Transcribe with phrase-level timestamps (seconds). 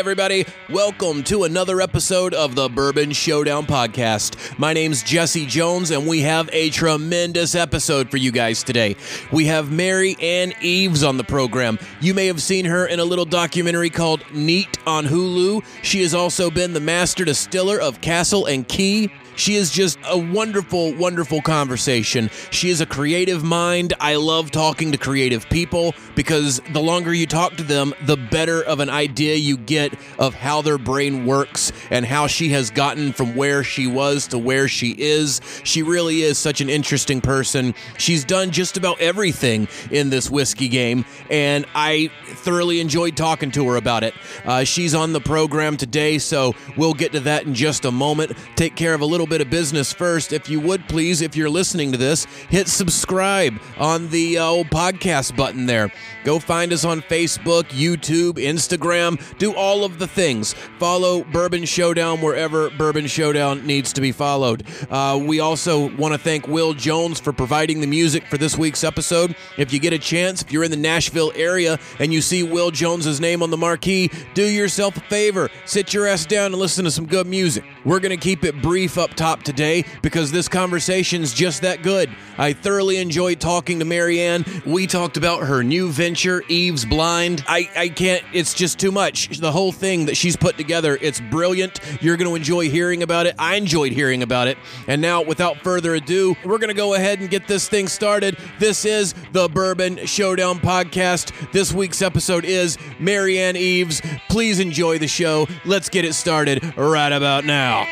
[0.00, 0.46] everybody.
[0.70, 4.58] Welcome to another episode of the Bourbon Showdown podcast.
[4.58, 8.96] My name's Jesse Jones, and we have a tremendous episode for you guys today.
[9.30, 11.78] We have Marianne Eaves on the program.
[12.00, 15.62] You may have seen her in a little documentary called Neat on Hulu.
[15.82, 19.12] She has also been the master distiller of Castle and Key.
[19.40, 22.28] She is just a wonderful, wonderful conversation.
[22.50, 23.94] She is a creative mind.
[23.98, 28.62] I love talking to creative people because the longer you talk to them, the better
[28.62, 33.14] of an idea you get of how their brain works and how she has gotten
[33.14, 35.40] from where she was to where she is.
[35.64, 37.74] She really is such an interesting person.
[37.96, 43.66] She's done just about everything in this whiskey game, and I thoroughly enjoyed talking to
[43.68, 44.12] her about it.
[44.44, 48.32] Uh, she's on the program today, so we'll get to that in just a moment.
[48.54, 50.32] Take care of a little bit of business first.
[50.32, 55.36] If you would please, if you're listening to this, hit subscribe on the uh, podcast
[55.36, 55.92] button there.
[56.24, 59.18] Go find us on Facebook, YouTube, Instagram.
[59.38, 60.52] Do all of the things.
[60.78, 64.66] Follow Bourbon Showdown wherever Bourbon Showdown needs to be followed.
[64.90, 68.82] Uh, we also want to thank Will Jones for providing the music for this week's
[68.82, 69.36] episode.
[69.56, 72.72] If you get a chance, if you're in the Nashville area and you see Will
[72.72, 75.48] Jones's name on the marquee, do yourself a favor.
[75.66, 77.64] Sit your ass down and listen to some good music.
[77.84, 82.08] We're going to keep it brief up today because this conversation's just that good.
[82.38, 84.46] I thoroughly enjoyed talking to Marianne.
[84.64, 87.44] We talked about her new venture, Eaves Blind.
[87.46, 89.38] I, I can't, it's just too much.
[89.38, 91.80] The whole thing that she's put together, it's brilliant.
[92.00, 93.34] You're going to enjoy hearing about it.
[93.38, 94.56] I enjoyed hearing about it.
[94.86, 98.38] And now, without further ado, we're going to go ahead and get this thing started.
[98.58, 101.52] This is the Bourbon Showdown podcast.
[101.52, 104.00] This week's episode is Marianne Eaves.
[104.30, 105.46] Please enjoy the show.
[105.66, 107.84] Let's get it started right about now.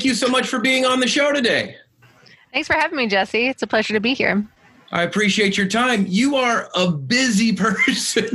[0.00, 1.76] Thank you so much for being on the show today.
[2.54, 3.48] Thanks for having me, Jesse.
[3.48, 4.42] It's a pleasure to be here.
[4.92, 6.06] I appreciate your time.
[6.08, 8.34] You are a busy person.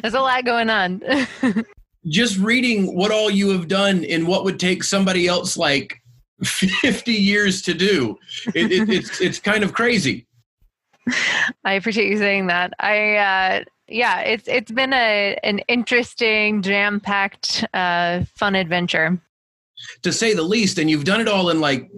[0.00, 1.02] There's a lot going on.
[2.08, 6.00] Just reading what all you have done in what would take somebody else like
[6.42, 8.16] 50 years to do,
[8.54, 10.26] it, it, it's it's kind of crazy.
[11.66, 12.72] I appreciate you saying that.
[12.80, 19.20] I uh, yeah, it's it's been a an interesting, jam packed, uh, fun adventure,
[20.02, 20.78] to say the least.
[20.78, 21.90] And you've done it all in like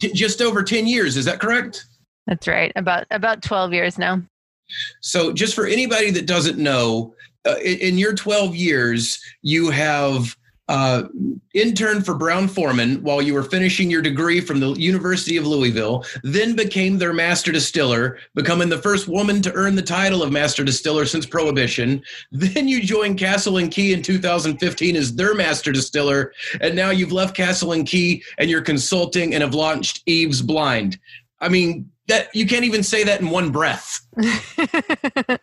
[0.00, 1.16] t- just over ten years.
[1.16, 1.84] Is that correct?
[2.26, 2.72] That's right.
[2.76, 4.22] About about twelve years now.
[5.00, 7.14] So, just for anybody that doesn't know,
[7.46, 10.36] uh, in, in your twelve years, you have
[10.68, 11.04] uh,
[11.54, 16.04] interned for Brown Forman while you were finishing your degree from the University of Louisville,
[16.22, 20.64] then became their master distiller, becoming the first woman to earn the title of master
[20.64, 22.02] distiller since Prohibition.
[22.32, 27.12] Then you joined Castle and Key in 2015 as their master distiller, and now you've
[27.12, 30.98] left Castle and Key and you're consulting and have launched Eaves Blind.
[31.40, 34.00] I mean, that you can't even say that in one breath.
[34.16, 35.40] That's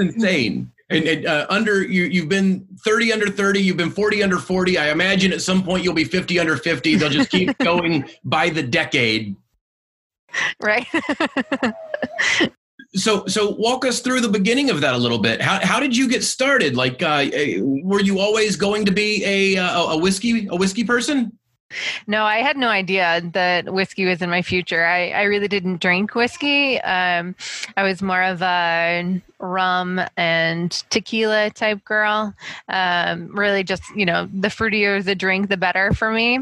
[0.00, 4.38] insane and, and uh, under you you've been 30 under 30 you've been 40 under
[4.38, 8.04] 40 i imagine at some point you'll be 50 under 50 they'll just keep going
[8.24, 9.36] by the decade.
[10.60, 10.86] Right.
[12.96, 15.40] So so walk us through the beginning of that a little bit.
[15.40, 16.76] How, how did you get started?
[16.76, 17.26] Like uh,
[17.60, 21.36] were you always going to be a, uh, a, a whiskey a whiskey person
[22.06, 24.84] no, I had no idea that whiskey was in my future.
[24.84, 26.80] I, I really didn't drink whiskey.
[26.80, 27.34] Um,
[27.76, 32.34] I was more of a rum and tequila type girl.
[32.68, 36.36] Um, really, just you know, the fruitier the drink, the better for me.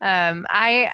[0.00, 0.92] Um, I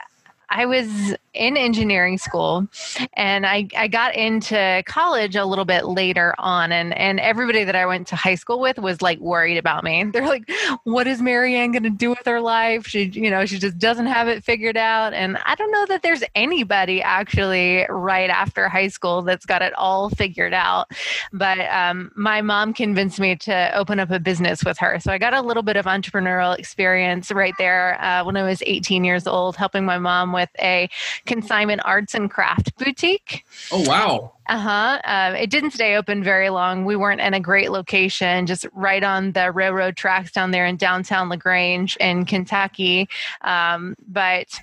[0.49, 2.67] I was in engineering school
[3.15, 7.77] and I, I got into college a little bit later on and, and everybody that
[7.77, 10.05] I went to high school with was like worried about me.
[10.13, 10.51] They're like,
[10.85, 12.87] what is Marianne going to do with her life?
[12.87, 15.13] She, you know, she just doesn't have it figured out.
[15.13, 19.75] And I don't know that there's anybody actually right after high school that's got it
[19.75, 20.91] all figured out.
[21.32, 24.99] But um, my mom convinced me to open up a business with her.
[25.00, 28.62] So I got a little bit of entrepreneurial experience right there uh, when I was
[28.67, 30.89] 18 years old, helping my mom with a
[31.26, 33.44] consignment arts and craft boutique.
[33.73, 34.32] Oh, wow.
[34.49, 35.00] Uh-huh.
[35.05, 36.84] Uh, it didn't stay open very long.
[36.84, 40.76] We weren't in a great location, just right on the railroad tracks down there in
[40.76, 43.08] downtown LaGrange in Kentucky.
[43.43, 44.61] Um, but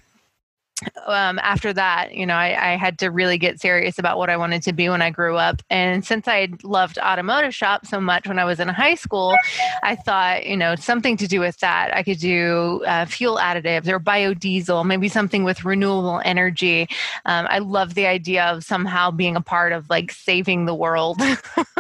[1.07, 4.37] um, after that, you know, I, I, had to really get serious about what I
[4.37, 5.61] wanted to be when I grew up.
[5.69, 9.35] And since I loved automotive shop so much when I was in high school,
[9.83, 11.95] I thought, you know, something to do with that.
[11.95, 16.87] I could do uh, fuel additives or biodiesel, maybe something with renewable energy.
[17.25, 21.21] Um, I love the idea of somehow being a part of like saving the world.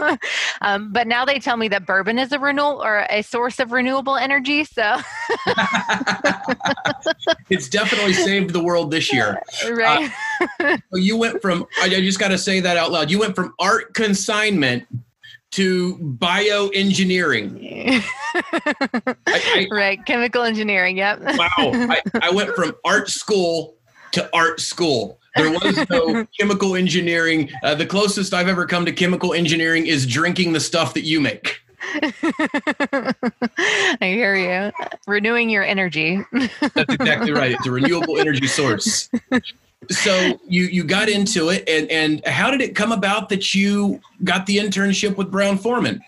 [0.61, 3.71] um, but now they tell me that bourbon is a renewal or a source of
[3.71, 4.63] renewable energy.
[4.63, 4.83] So
[7.49, 9.41] it's definitely saved the world this year.
[9.69, 10.11] Right.
[10.59, 13.09] Uh, you went from, I just got to say that out loud.
[13.09, 14.85] You went from art consignment
[15.51, 18.03] to bioengineering.
[19.71, 20.05] right.
[20.05, 20.97] Chemical engineering.
[20.97, 21.21] Yep.
[21.21, 21.47] wow.
[21.57, 23.77] I, I went from art school
[24.13, 25.19] to art school.
[25.35, 27.49] There was no chemical engineering.
[27.63, 31.19] Uh, the closest I've ever come to chemical engineering is drinking the stuff that you
[31.19, 31.59] make.
[33.61, 34.71] I hear you.
[35.07, 36.21] Renewing your energy.
[36.31, 37.51] That's exactly right.
[37.51, 39.09] It's a renewable energy source.
[39.89, 43.99] So you you got into it, and and how did it come about that you
[44.23, 46.01] got the internship with Brown Forman?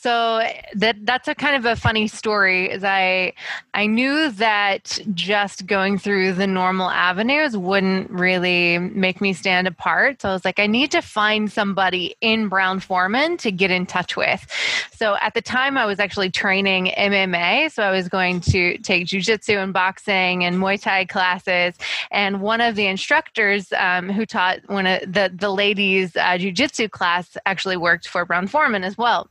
[0.00, 2.70] So that that's a kind of a funny story.
[2.70, 3.32] Is I
[3.74, 10.22] I knew that just going through the normal avenues wouldn't really make me stand apart.
[10.22, 13.86] So I was like, I need to find somebody in Brown Forman to get in
[13.86, 14.46] touch with.
[14.94, 17.70] So at the time, I was actually training MMA.
[17.72, 21.74] So I was going to take jujitsu and boxing and Muay Thai classes.
[22.10, 26.90] And one of the instructors um, who taught one of the the ladies uh, jujitsu
[26.90, 29.25] class actually worked for Brown Forman as well.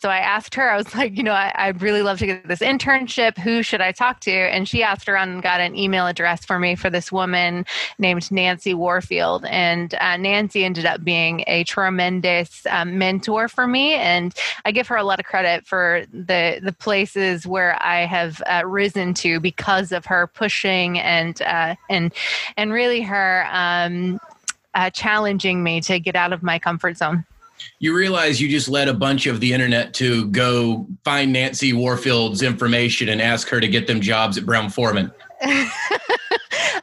[0.00, 2.46] So I asked her, I was like, you know, I, would really love to get
[2.46, 3.38] this internship.
[3.38, 4.30] Who should I talk to?
[4.30, 7.64] And she asked around and got an email address for me for this woman
[7.98, 9.44] named Nancy Warfield.
[9.46, 13.94] And uh, Nancy ended up being a tremendous um, mentor for me.
[13.94, 18.42] And I give her a lot of credit for the, the places where I have
[18.46, 22.12] uh, risen to because of her pushing and, uh, and,
[22.56, 24.20] and really her um,
[24.74, 27.24] uh, challenging me to get out of my comfort zone
[27.78, 32.42] you realize you just led a bunch of the internet to go find Nancy Warfield's
[32.42, 35.12] information and ask her to get them jobs at Brown Forman.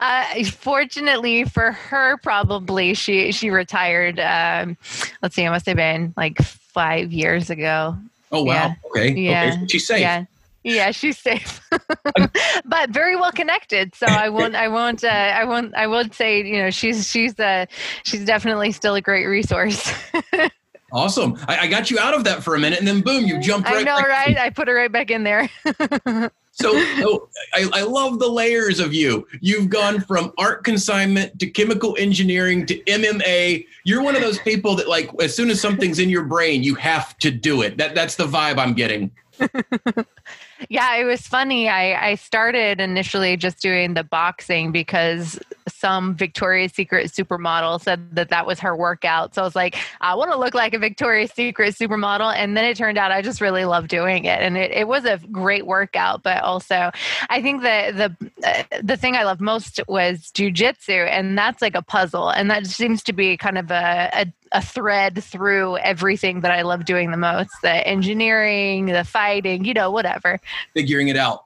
[0.02, 4.20] uh, fortunately for her, probably she she retired.
[4.20, 4.78] Um,
[5.22, 7.98] let's see, it must have been like five years ago.
[8.32, 8.54] Oh wow!
[8.54, 8.74] Yeah.
[8.86, 9.54] Okay, yeah.
[9.56, 10.02] okay, she's safe.
[10.02, 10.26] Yeah.
[10.64, 11.60] Yeah, she's safe,
[12.66, 13.96] but very well connected.
[13.96, 17.40] So I won't, I won't, uh, I won't, I won't say you know she's she's
[17.40, 17.66] uh,
[18.04, 19.92] she's definitely still a great resource.
[20.94, 21.38] Awesome.
[21.48, 23.70] I, I, got you out of that for a minute, and then boom, you jumped
[23.70, 23.80] right.
[23.80, 24.38] I know, right?
[24.38, 25.50] I put it right back in there.
[26.52, 29.26] so, so I, I, love the layers of you.
[29.40, 33.66] You've gone from art consignment to chemical engineering to MMA.
[33.86, 36.76] You're one of those people that, like, as soon as something's in your brain, you
[36.76, 37.78] have to do it.
[37.78, 39.12] That that's the vibe I'm getting.
[40.70, 41.70] yeah, it was funny.
[41.70, 48.30] I, I started initially just doing the boxing because some Victoria's Secret supermodel said that
[48.30, 49.36] that was her workout.
[49.36, 52.34] So I was like, I want to look like a Victoria's Secret supermodel.
[52.36, 54.40] And then it turned out I just really love doing it.
[54.42, 56.24] And it, it was a great workout.
[56.24, 56.92] But also,
[57.30, 61.08] I think that the, uh, the thing I loved most was jujitsu.
[61.10, 62.30] And that's like a puzzle.
[62.30, 66.64] And that seems to be kind of a, a a thread through everything that I
[66.64, 70.40] love doing the most the engineering, the fighting, you know, whatever.
[70.74, 71.44] Figuring it out.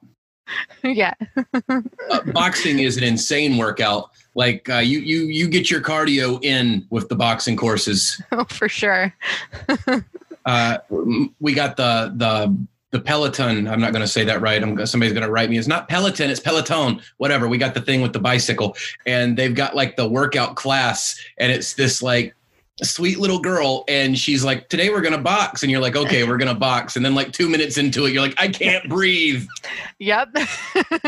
[0.82, 1.14] yeah.
[1.68, 1.80] uh,
[2.32, 4.10] boxing is an insane workout.
[4.34, 8.20] Like uh, you, you, you get your cardio in with the boxing courses.
[8.32, 9.14] Oh, for sure.
[10.44, 10.78] uh,
[11.40, 12.56] we got the the
[12.90, 13.66] the Peloton.
[13.66, 14.62] I'm not going to say that right.
[14.62, 15.58] I'm somebody's going to write me.
[15.58, 16.30] It's not Peloton.
[16.30, 17.00] It's Peloton.
[17.16, 17.48] Whatever.
[17.48, 18.76] We got the thing with the bicycle,
[19.06, 22.34] and they've got like the workout class, and it's this like
[22.82, 25.62] sweet little girl and she's like today we're gonna box.
[25.62, 26.96] And you're like okay we're gonna box.
[26.96, 29.46] And then like two minutes into it you're like i can't breathe.
[29.98, 30.36] Yep.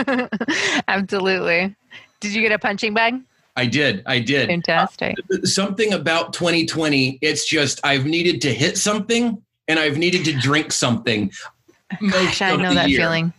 [0.88, 1.74] Absolutely.
[2.20, 3.20] Did you get a punching bag?
[3.56, 4.02] I did.
[4.06, 4.48] I did.
[4.48, 5.16] Fantastic.
[5.32, 10.32] Uh, something about 2020 it's just i've needed to hit something and i've needed to
[10.38, 11.30] drink something
[12.10, 13.00] Gosh, i know that year.
[13.00, 13.32] feeling.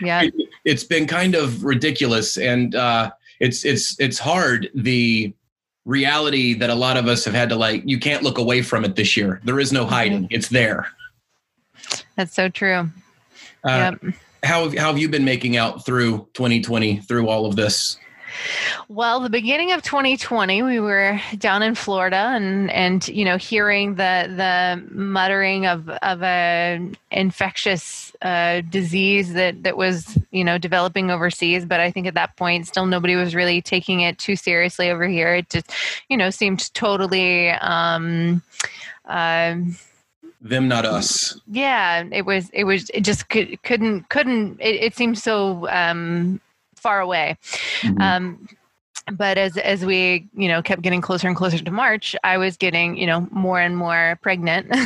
[0.00, 0.22] Yeah.
[0.22, 0.34] It,
[0.64, 3.10] it's been kind of ridiculous and uh
[3.40, 4.68] it's it's it's hard.
[4.74, 5.32] The
[5.84, 8.84] reality that a lot of us have had to like you can't look away from
[8.84, 9.40] it this year.
[9.44, 9.92] There is no mm-hmm.
[9.92, 10.28] hiding.
[10.30, 10.88] It's there.
[12.16, 12.90] That's so true.
[13.64, 14.14] Uh, yep.
[14.42, 17.98] how, have, how have you been making out through 2020 through all of this?
[18.88, 23.96] Well, the beginning of 2020, we were down in Florida, and and you know, hearing
[23.96, 31.10] the the muttering of of a infectious uh, disease that that was you know developing
[31.10, 31.64] overseas.
[31.64, 35.06] But I think at that point, still nobody was really taking it too seriously over
[35.08, 35.34] here.
[35.34, 35.70] It just
[36.08, 37.50] you know seemed totally.
[37.50, 38.42] Um,
[39.06, 39.56] uh,
[40.42, 44.96] them not us yeah it was it was it just could, couldn't couldn't it, it
[44.96, 46.40] seemed so um
[46.80, 47.36] far away.
[47.82, 48.00] Mm-hmm.
[48.00, 48.48] Um,
[49.12, 52.56] but as as we you know kept getting closer and closer to march i was
[52.56, 54.70] getting you know more and more pregnant.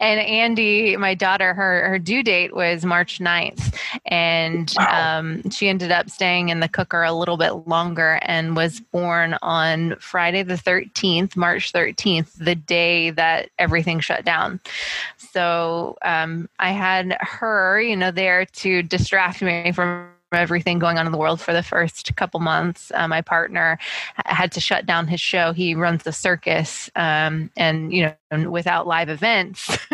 [0.00, 3.74] And andy my daughter her her due date was march 9th
[4.06, 5.18] and wow.
[5.18, 9.36] um, she ended up staying in the cooker a little bit longer and was born
[9.42, 14.60] on friday the 13th march 13th the day that everything shut down.
[15.16, 21.06] So um, i had her you know there to distract me from everything going on
[21.06, 22.92] in the world for the first couple months.
[22.94, 23.78] Uh, my partner
[24.24, 25.52] had to shut down his show.
[25.52, 29.78] He runs the circus, um, and you know, without live events,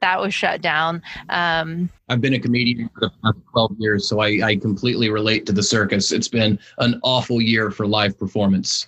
[0.00, 1.02] that was shut down.
[1.28, 5.46] Um, I've been a comedian for the past 12 years, so I, I completely relate
[5.46, 6.10] to the circus.
[6.12, 8.86] It's been an awful year for live performance.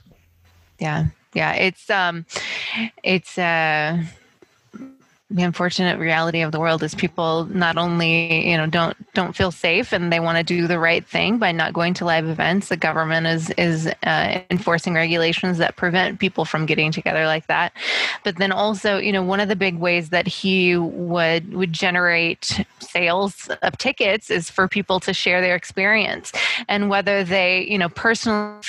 [0.79, 2.25] Yeah, yeah, it's um,
[3.03, 4.03] it's uh
[5.31, 9.53] the unfortunate reality of the world is people not only you know don't don't feel
[9.53, 12.69] safe and they want to do the right thing by not going to live events
[12.69, 17.73] the government is is uh, enforcing regulations that prevent people from getting together like that.
[18.25, 22.65] But then also you know one of the big ways that he would would generate
[22.81, 26.33] sales of tickets is for people to share their experience.
[26.69, 28.63] And whether they you know personally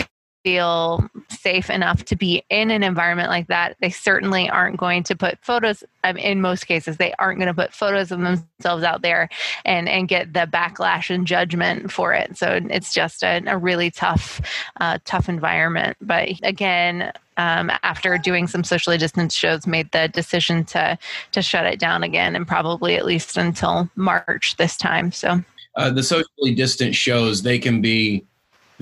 [0.44, 5.16] feel safe enough to be in an environment like that, they certainly aren't going to
[5.16, 5.84] put photos.
[6.04, 9.30] Um, in most cases, they aren't going to put photos of themselves out there
[9.66, 12.38] and and get the backlash and judgment for it.
[12.38, 14.42] So it's just a, a really tough,
[14.80, 15.98] uh, tough environment.
[16.02, 17.12] But again.
[17.38, 21.00] Um, after doing some socially distanced shows, made the decision to
[21.32, 25.12] to shut it down again, and probably at least until March this time.
[25.12, 25.42] So
[25.76, 28.26] uh, the socially distant shows they can be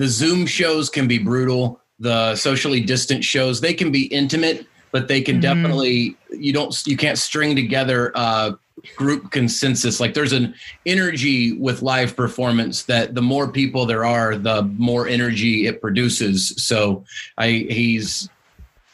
[0.00, 1.78] the Zoom shows can be brutal.
[1.98, 5.42] The socially distant shows they can be intimate, but they can mm-hmm.
[5.42, 8.56] definitely you don't you can't string together a
[8.96, 10.00] group consensus.
[10.00, 10.54] Like there's an
[10.86, 16.54] energy with live performance that the more people there are, the more energy it produces.
[16.56, 17.04] So
[17.36, 18.30] I he's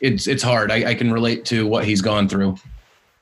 [0.01, 0.73] it's it's hard.
[0.73, 2.57] I, I can relate to what he's gone through.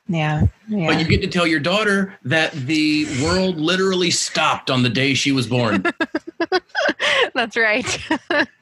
[0.07, 0.87] Yeah, yeah.
[0.87, 5.13] But you get to tell your daughter that the world literally stopped on the day
[5.13, 5.83] she was born.
[7.35, 7.99] That's right.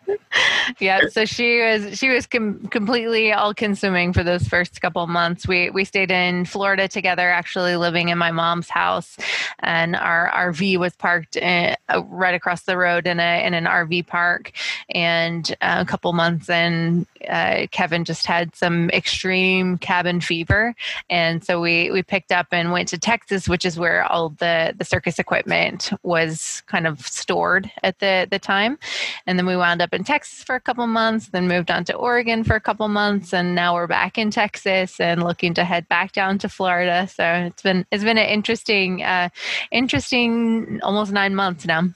[0.80, 5.48] yeah so she was she was com- completely all consuming for those first couple months.
[5.48, 9.18] We we stayed in florida together actually living in my mom's house
[9.60, 13.66] and our rv was parked in, uh, right across the road in a in an
[13.66, 14.52] rv park.
[14.90, 20.76] And uh, a couple months in uh, kevin just had some extreme cabin fever.
[21.10, 24.74] And so we we picked up and went to texas which is where all the
[24.78, 28.80] the circus equipment was kind of stored at the the time.
[29.28, 31.96] And then we wound up in Texas for a couple months, then moved on to
[31.96, 35.88] Oregon for a couple months, and now we're back in Texas and looking to head
[35.88, 37.08] back down to Florida.
[37.08, 39.30] So it's been it's been an interesting, uh,
[39.72, 41.90] interesting almost nine months now.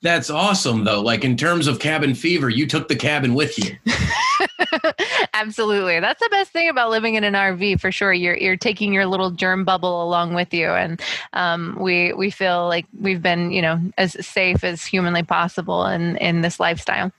[0.00, 1.00] That's awesome, though.
[1.00, 3.76] Like in terms of cabin fever, you took the cabin with you.
[5.34, 8.12] Absolutely, that's the best thing about living in an RV for sure.
[8.12, 11.00] You're you're taking your little germ bubble along with you, and
[11.32, 16.16] um, we we feel like we've been you know as safe as humanly possible in
[16.18, 17.12] in this lifestyle.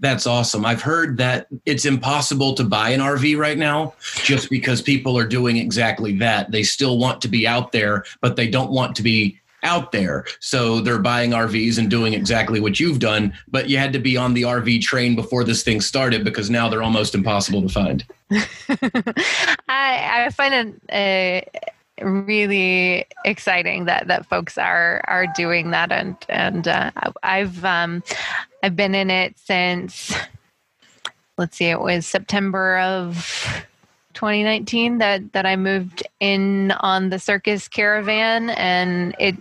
[0.00, 0.64] That's awesome.
[0.64, 5.26] I've heard that it's impossible to buy an RV right now just because people are
[5.26, 6.50] doing exactly that.
[6.50, 10.24] They still want to be out there, but they don't want to be out there.
[10.40, 14.16] So they're buying RVs and doing exactly what you've done, but you had to be
[14.16, 18.04] on the RV train before this thing started because now they're almost impossible to find.
[18.30, 21.70] I, I find it uh,
[22.02, 25.92] really exciting that that folks are are doing that.
[25.92, 26.90] And and uh,
[27.22, 28.02] I've um,
[28.62, 30.14] I've been in it since
[31.38, 33.64] let's see it was September of
[34.14, 38.50] 2019 that that I moved in on the circus caravan.
[38.50, 39.36] And it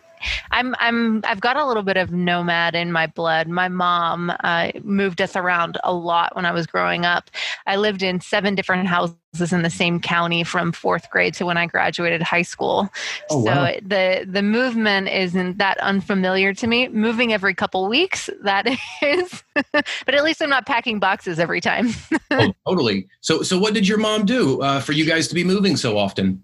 [0.51, 3.47] I'm I'm I've got a little bit of nomad in my blood.
[3.47, 7.29] My mom uh, moved us around a lot when I was growing up.
[7.65, 11.57] I lived in seven different houses in the same county from fourth grade to when
[11.57, 12.89] I graduated high school.
[13.29, 13.73] Oh, so wow.
[13.81, 16.87] the the movement isn't that unfamiliar to me.
[16.87, 18.65] Moving every couple weeks, that
[19.01, 19.43] is,
[19.73, 21.89] but at least I'm not packing boxes every time.
[22.31, 23.07] oh, totally.
[23.21, 25.97] So so what did your mom do uh, for you guys to be moving so
[25.97, 26.43] often?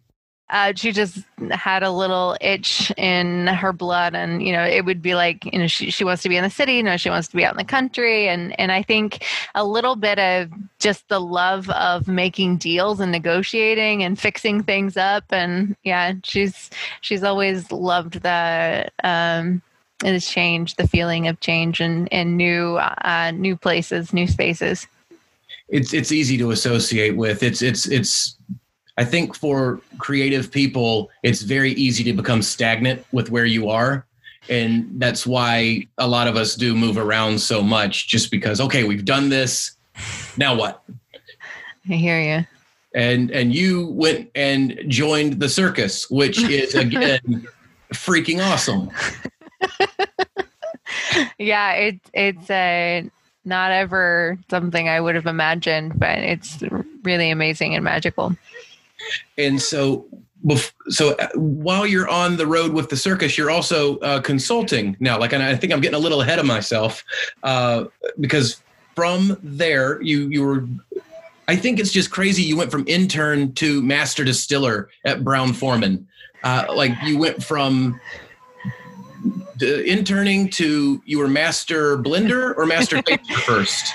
[0.52, 5.02] Uh, she just had a little itch in her blood and you know it would
[5.02, 7.10] be like you know she, she wants to be in the city you know she
[7.10, 8.28] wants to be out in the country.
[8.28, 9.24] And and i think
[9.56, 14.98] a little bit of just the love of making deals and negotiating and fixing things
[14.98, 15.24] up.
[15.30, 19.62] And yeah she's she's always loved the um
[20.00, 24.88] the change the feeling of change and in new uh, new places new spaces.
[25.70, 27.44] It's it's easy to associate with.
[27.44, 28.36] It's it's it's
[28.98, 34.06] I think for creative people, it's very easy to become stagnant with where you are.
[34.50, 38.84] and that's why a lot of us do move around so much just because okay
[38.84, 39.72] we've done this.
[40.36, 40.84] Now what?
[41.90, 42.46] I hear you
[42.94, 47.46] and and you went and joined the circus which is again
[47.94, 48.90] freaking awesome.
[51.38, 53.10] Yeah it, it's a
[53.44, 56.60] not ever something i would have imagined but it's
[57.04, 58.36] really amazing and magical
[59.38, 60.08] and so
[60.90, 65.20] so uh, while you're on the road with the circus, you're also uh, consulting now.
[65.20, 67.04] Like, and I think I'm getting a little ahead of myself
[67.44, 67.86] uh,
[68.20, 68.62] because
[68.96, 70.66] from there, you you were.
[71.48, 72.44] I think it's just crazy.
[72.44, 76.08] You went from intern to master distiller at Brown Forman.
[76.44, 78.00] Uh, like you went from
[79.62, 83.94] interning to you were master blender or master baker first.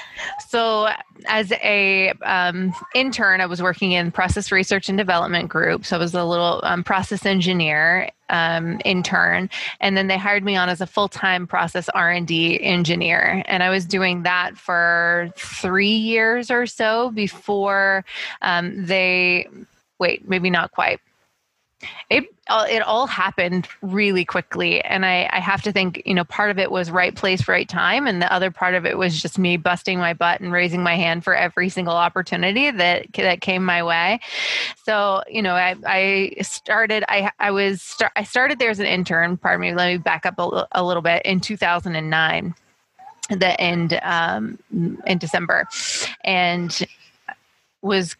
[0.49, 0.89] So,
[1.27, 5.85] as a um, intern, I was working in process research and development group.
[5.85, 10.57] So I was a little um, process engineer um, intern, and then they hired me
[10.57, 14.57] on as a full time process R and D engineer, and I was doing that
[14.57, 18.05] for three years or so before
[18.43, 19.49] um, they.
[19.99, 21.01] Wait, maybe not quite
[22.09, 26.51] it it all happened really quickly and I, I have to think you know part
[26.51, 29.39] of it was right place right time and the other part of it was just
[29.39, 33.65] me busting my butt and raising my hand for every single opportunity that that came
[33.65, 34.21] my way.
[34.85, 38.87] So you know i, I started i i was start, i started there as an
[38.87, 42.55] intern pardon me let me back up a, a little bit in 2009
[43.29, 45.67] the end um, in december
[46.23, 46.87] and
[47.83, 48.17] was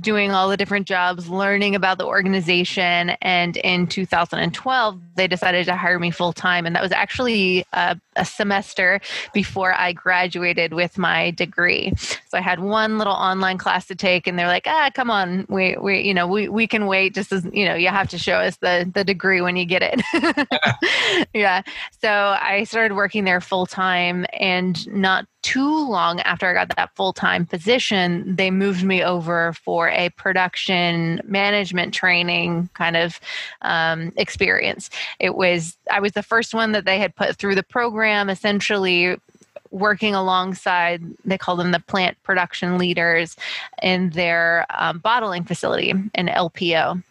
[0.00, 3.10] doing all the different jobs, learning about the organization.
[3.22, 6.66] And in 2012, they decided to hire me full time.
[6.66, 9.00] And that was actually a, a, semester
[9.32, 11.92] before I graduated with my degree.
[11.96, 15.46] So I had one little online class to take, and they're like, ah, come on,
[15.48, 17.14] we, we you know, we, we can wait.
[17.14, 19.82] Just as, you know, you have to show us the, the degree when you get
[19.82, 21.28] it.
[21.34, 21.62] yeah.
[22.00, 26.90] So I started working there full time and not too long after I got that
[26.96, 33.20] full time position, they moved me over for a production management training kind of
[33.62, 34.90] um, experience.
[35.20, 39.16] It was, I was the first one that they had put through the program, essentially
[39.70, 43.36] working alongside they call them the plant production leaders
[43.82, 47.02] in their um, bottling facility in lpo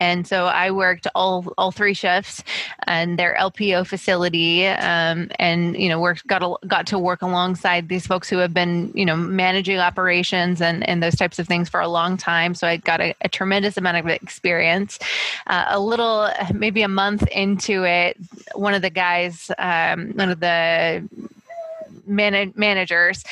[0.00, 2.42] and so I worked all all three shifts
[2.86, 7.88] and their LPO facility, um, and you know worked got a, got to work alongside
[7.88, 11.68] these folks who have been you know managing operations and and those types of things
[11.68, 12.54] for a long time.
[12.54, 14.98] So I got a, a tremendous amount of experience.
[15.46, 18.16] Uh, a little maybe a month into it,
[18.54, 21.08] one of the guys, um, one of the
[22.06, 23.24] man- managers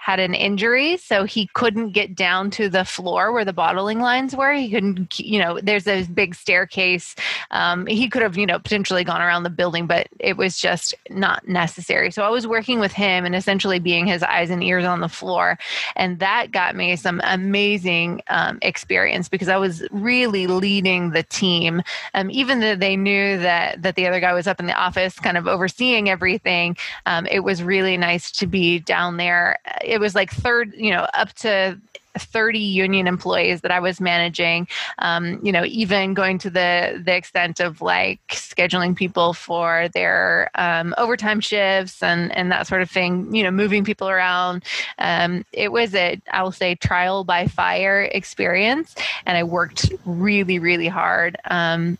[0.00, 4.34] had an injury, so he couldn't get down to the floor where the bottling lines
[4.34, 4.50] were.
[4.54, 7.14] He couldn't, you know, there's a big staircase.
[7.50, 10.94] Um, he could have, you know, potentially gone around the building, but it was just
[11.10, 12.10] not necessary.
[12.10, 15.08] So I was working with him and essentially being his eyes and ears on the
[15.08, 15.58] floor.
[15.96, 21.82] And that got me some amazing um, experience because I was really leading the team.
[22.14, 25.18] Um, even though they knew that, that the other guy was up in the office
[25.18, 29.58] kind of overseeing everything, um, it was really nice to be down there
[29.90, 31.80] it was like third, you know, up to
[32.18, 34.66] 30 union employees that I was managing.
[34.98, 40.50] Um, you know, even going to the the extent of like scheduling people for their
[40.54, 43.34] um, overtime shifts and and that sort of thing.
[43.34, 44.64] You know, moving people around.
[44.98, 48.94] Um, it was a I will say trial by fire experience,
[49.26, 51.36] and I worked really really hard.
[51.48, 51.98] Um,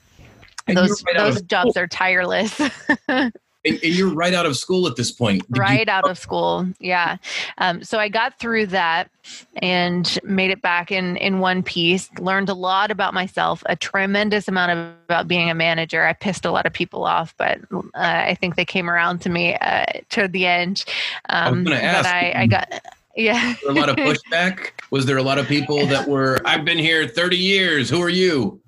[0.66, 2.60] those right those jobs are tireless.
[3.64, 5.46] And, and, you're right out of school at this point.
[5.50, 7.18] Did right you- out of school, yeah.
[7.58, 9.10] Um, so I got through that
[9.56, 12.08] and made it back in in one piece.
[12.18, 16.06] Learned a lot about myself, a tremendous amount of, about being a manager.
[16.06, 19.28] I pissed a lot of people off, but uh, I think they came around to
[19.28, 20.84] me uh, toward the end.
[21.28, 22.80] Um, I ask, but I, I got.
[23.16, 23.54] Yeah.
[23.68, 24.70] a lot of pushback?
[24.90, 27.90] Was there a lot of people that were, I've been here 30 years.
[27.90, 28.60] Who are you?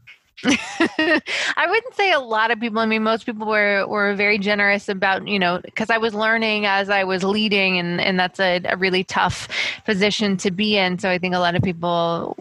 [0.44, 2.80] I wouldn't say a lot of people.
[2.80, 6.66] I mean, most people were were very generous about you know because I was learning
[6.66, 9.48] as I was leading, and and that's a, a really tough
[9.84, 10.98] position to be in.
[10.98, 12.36] So I think a lot of people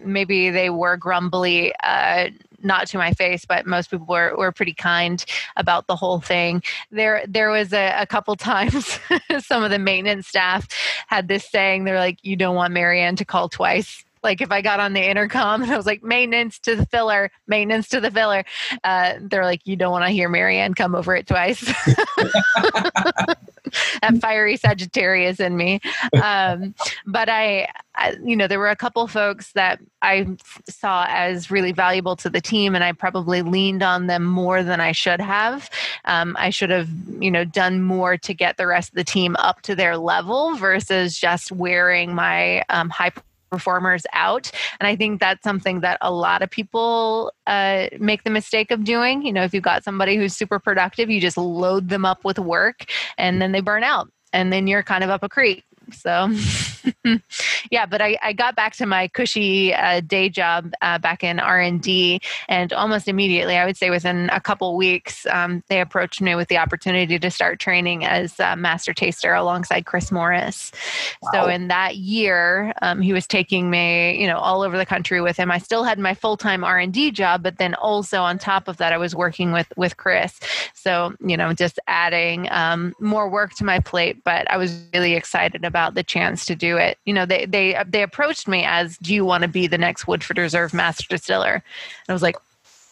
[0.00, 1.72] maybe they were grumbly.
[1.82, 2.30] Uh,
[2.62, 5.24] not to my face, but most people were, were pretty kind
[5.56, 6.62] about the whole thing.
[6.90, 8.98] There there was a, a couple times
[9.38, 10.68] some of the maintenance staff
[11.06, 14.62] had this saying, they're like, you don't want Marianne to call twice like if I
[14.62, 18.10] got on the intercom and I was like maintenance to the filler, maintenance to the
[18.10, 18.44] filler,
[18.84, 21.60] uh, they're like, you don't want to hear Marianne come over it twice.
[24.02, 25.80] that fiery Sagittarius in me.
[26.22, 26.74] Um,
[27.06, 30.26] but I, I, you know, there were a couple folks that I
[30.68, 34.80] saw as really valuable to the team, and I probably leaned on them more than
[34.80, 35.70] I should have.
[36.04, 39.36] Um, I should have, you know, done more to get the rest of the team
[39.38, 43.12] up to their level versus just wearing my um, high
[43.50, 44.50] performers out.
[44.78, 48.84] And I think that's something that a lot of people uh, make the mistake of
[48.84, 49.24] doing.
[49.24, 52.38] You know, if you've got somebody who's super productive, you just load them up with
[52.38, 52.84] work
[53.18, 54.10] and then they burn out.
[54.32, 55.64] And then you're kind of up a creek.
[55.92, 56.30] So,
[57.70, 61.40] yeah, but I, I got back to my cushy uh, day job uh, back in
[61.40, 65.80] R and D, and almost immediately, I would say within a couple weeks, um, they
[65.80, 70.72] approached me with the opportunity to start training as master taster alongside Chris Morris.
[71.22, 71.30] Wow.
[71.32, 75.20] So in that year, um, he was taking me, you know, all over the country
[75.20, 75.50] with him.
[75.50, 78.68] I still had my full time R and D job, but then also on top
[78.68, 80.38] of that, I was working with with Chris.
[80.74, 84.22] So you know, just adding um, more work to my plate.
[84.24, 86.98] But I was really excited about about the chance to do it.
[87.06, 90.06] You know, they they they approached me as, "Do you want to be the next
[90.06, 91.62] Woodford Reserve Master Distiller?" And
[92.08, 92.36] I was like,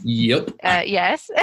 [0.02, 1.30] "Yep, uh, yes."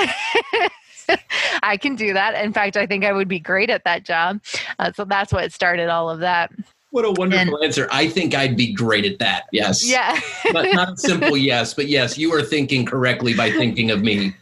[1.61, 2.33] I can do that.
[2.43, 4.41] In fact, I think I would be great at that job.
[4.79, 6.51] Uh, so that's what started all of that.
[6.89, 7.87] What a wonderful and, answer.
[7.91, 9.43] I think I'd be great at that.
[9.51, 9.87] Yes.
[9.87, 10.19] Yeah.
[10.51, 14.33] but not a simple yes, but yes, you are thinking correctly by thinking of me.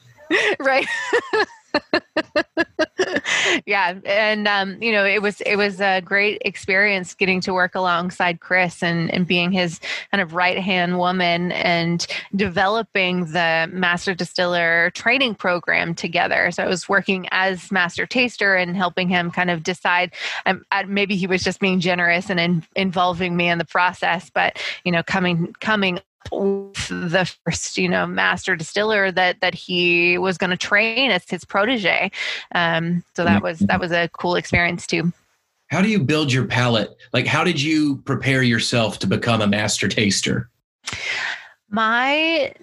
[0.60, 0.88] Right.
[3.66, 7.76] yeah and um, you know it was it was a great experience getting to work
[7.76, 9.80] alongside chris and, and being his
[10.12, 16.52] kind of right hand woman and developing the master distiller training program together.
[16.52, 20.14] So i was working as master taster and helping him kind of decide
[20.46, 24.58] um, maybe he was just being generous and in, involving me in the process but
[24.84, 30.50] you know coming coming the first you know master distiller that that he was going
[30.50, 32.12] to train as his protege.
[32.54, 35.12] Um, so that was that was a cool experience too.
[35.68, 36.96] How do you build your palate?
[37.14, 40.50] Like how did you prepare yourself to become a master taster
[41.74, 42.54] my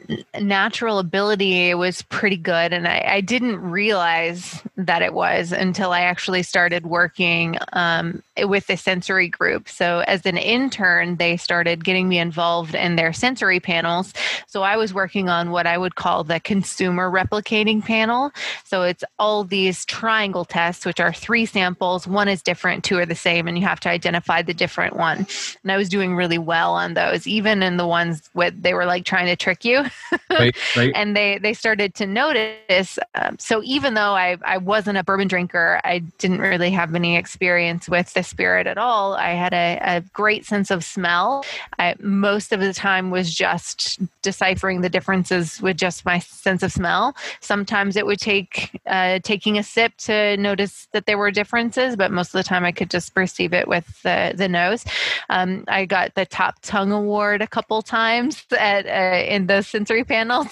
[0.40, 6.02] natural ability was pretty good, and I, I, didn't realize that it was until I
[6.02, 9.68] actually started working um, with the sensory group.
[9.68, 14.12] So, as an intern, they started getting me involved in their sensory panels.
[14.46, 18.30] So, I was working on what I would call the consumer replicating panel.
[18.64, 22.06] So, it's all these triangle tests, which are three samples.
[22.06, 25.26] One is different, two are the same, and you have to identify the different one.
[25.64, 28.86] And I was doing really well on those, even in the ones where they were
[28.86, 29.84] like like trying to trick you.
[30.30, 30.92] right, right.
[30.94, 32.98] And they they started to notice.
[33.14, 37.16] Um, so even though I I wasn't a bourbon drinker, I didn't really have any
[37.16, 39.14] experience with the spirit at all.
[39.14, 41.44] I had a, a great sense of smell.
[41.78, 46.72] I, most of the time was just deciphering the differences with just my sense of
[46.72, 47.16] smell.
[47.40, 52.10] Sometimes it would take uh, taking a sip to notice that there were differences, but
[52.10, 54.84] most of the time I could just perceive it with the the nose.
[55.30, 60.04] Um, I got the top tongue award a couple times at uh, in the sensory
[60.04, 60.48] panels.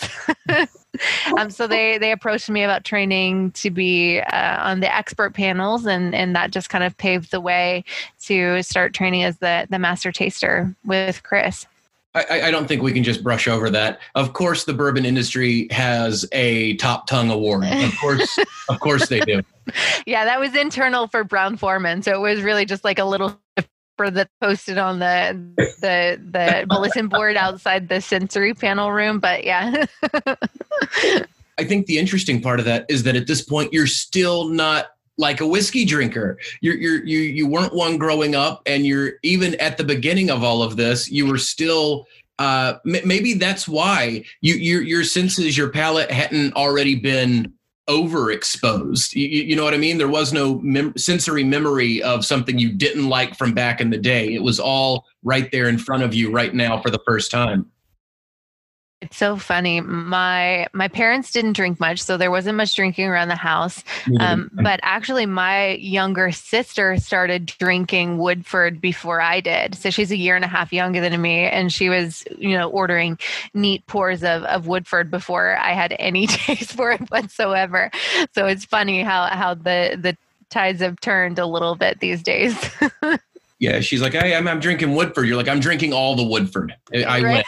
[1.38, 5.86] um, so they they approached me about training to be uh, on the expert panels,
[5.86, 7.84] and and that just kind of paved the way
[8.22, 11.66] to start training as the the master taster with Chris.
[12.14, 14.00] I, I, don't think we can just brush over that.
[14.14, 17.64] Of course, the bourbon industry has a top tongue award.
[17.66, 19.42] Of course, of course they do.
[20.06, 23.38] Yeah, that was internal for Brown Forman, so it was really just like a little
[23.98, 25.38] that posted on the
[25.80, 29.18] the the bulletin board outside the sensory panel room.
[29.18, 29.84] But yeah.
[31.58, 34.86] I think the interesting part of that is that at this point you're still not
[35.18, 36.38] like a whiskey drinker.
[36.60, 40.42] You're, you're, you you weren't one growing up, and you're even at the beginning of
[40.42, 42.06] all of this, you were still.
[42.38, 47.52] Uh, m- maybe that's why you your your senses, your palate hadn't already been
[47.88, 49.14] overexposed.
[49.14, 49.98] You, you, know what I mean?
[49.98, 53.98] There was no mem- sensory memory of something you didn't like from back in the
[53.98, 54.34] day.
[54.34, 57.70] It was all right there in front of you right now for the first time.
[59.00, 59.80] It's so funny.
[59.80, 63.84] My my parents didn't drink much, so there wasn't much drinking around the house.
[64.18, 69.76] Um, but actually, my younger sister started drinking Woodford before I did.
[69.76, 72.68] So she's a year and a half younger than me, and she was, you know,
[72.70, 73.20] ordering
[73.54, 77.92] neat pours of, of Woodford before I had any taste for it whatsoever.
[78.34, 80.16] So it's funny how how the the
[80.50, 82.58] tides have turned a little bit these days.
[83.58, 85.28] yeah, she's like, I, am I'm drinking Woodford.
[85.28, 86.74] You're like, I'm drinking all the Woodford.
[86.92, 87.22] I right?
[87.22, 87.46] went.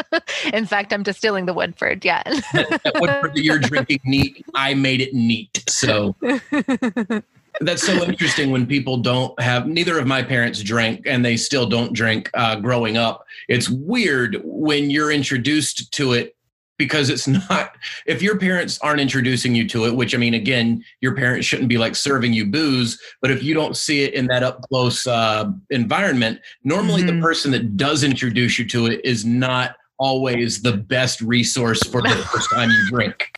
[0.52, 2.04] In fact, I'm distilling the Woodford.
[2.04, 2.22] Yeah.
[2.52, 5.64] that, Woodford that you're drinking neat, I made it neat.
[5.68, 6.16] So
[7.60, 11.66] That's so interesting when people don't have, neither of my parents drank and they still
[11.66, 13.26] don't drink uh, growing up.
[13.48, 16.34] It's weird when you're introduced to it
[16.78, 17.76] because it's not
[18.06, 21.68] if your parents aren't introducing you to it which i mean again your parents shouldn't
[21.68, 25.06] be like serving you booze but if you don't see it in that up close
[25.06, 27.20] uh, environment normally mm-hmm.
[27.20, 32.02] the person that does introduce you to it is not always the best resource for
[32.02, 33.32] the first time you drink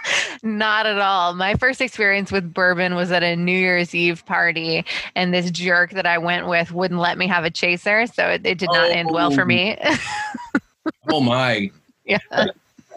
[0.42, 1.34] Not at all.
[1.34, 5.90] My first experience with bourbon was at a New Year's Eve party, and this jerk
[5.92, 8.88] that I went with wouldn't let me have a chaser, so it, it did not
[8.88, 8.92] oh.
[8.92, 9.78] end well for me.
[11.10, 11.70] oh my!
[12.04, 12.18] Yeah.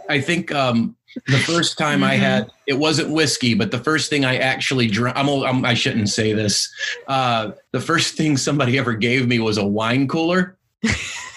[0.09, 0.95] I think um,
[1.27, 2.09] the first time mm-hmm.
[2.09, 5.17] I had it wasn't whiskey, but the first thing I actually drank.
[5.17, 6.73] I'm, I'm I shouldn't say this.
[7.07, 10.57] Uh, the first thing somebody ever gave me was a wine cooler.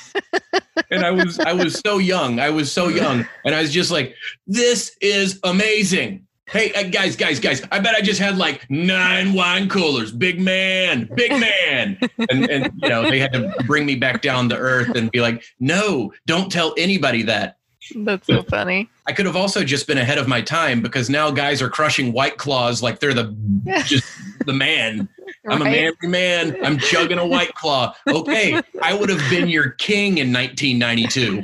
[0.90, 2.40] and I was I was so young.
[2.40, 4.14] I was so young, and I was just like,
[4.46, 7.62] "This is amazing." Hey uh, guys, guys, guys!
[7.70, 10.12] I bet I just had like nine wine coolers.
[10.12, 11.98] Big man, big man,
[12.30, 15.20] and and you know they had to bring me back down to earth and be
[15.20, 17.57] like, "No, don't tell anybody that."
[17.96, 18.88] That's so funny.
[19.06, 22.12] I could have also just been ahead of my time because now guys are crushing
[22.12, 23.34] white claws like they're the
[23.86, 24.06] just
[24.46, 25.08] the man.
[25.44, 25.54] Right?
[25.54, 26.56] I'm a manly man.
[26.64, 27.94] I'm chugging a white claw.
[28.06, 31.42] Okay, I would have been your king in 1992.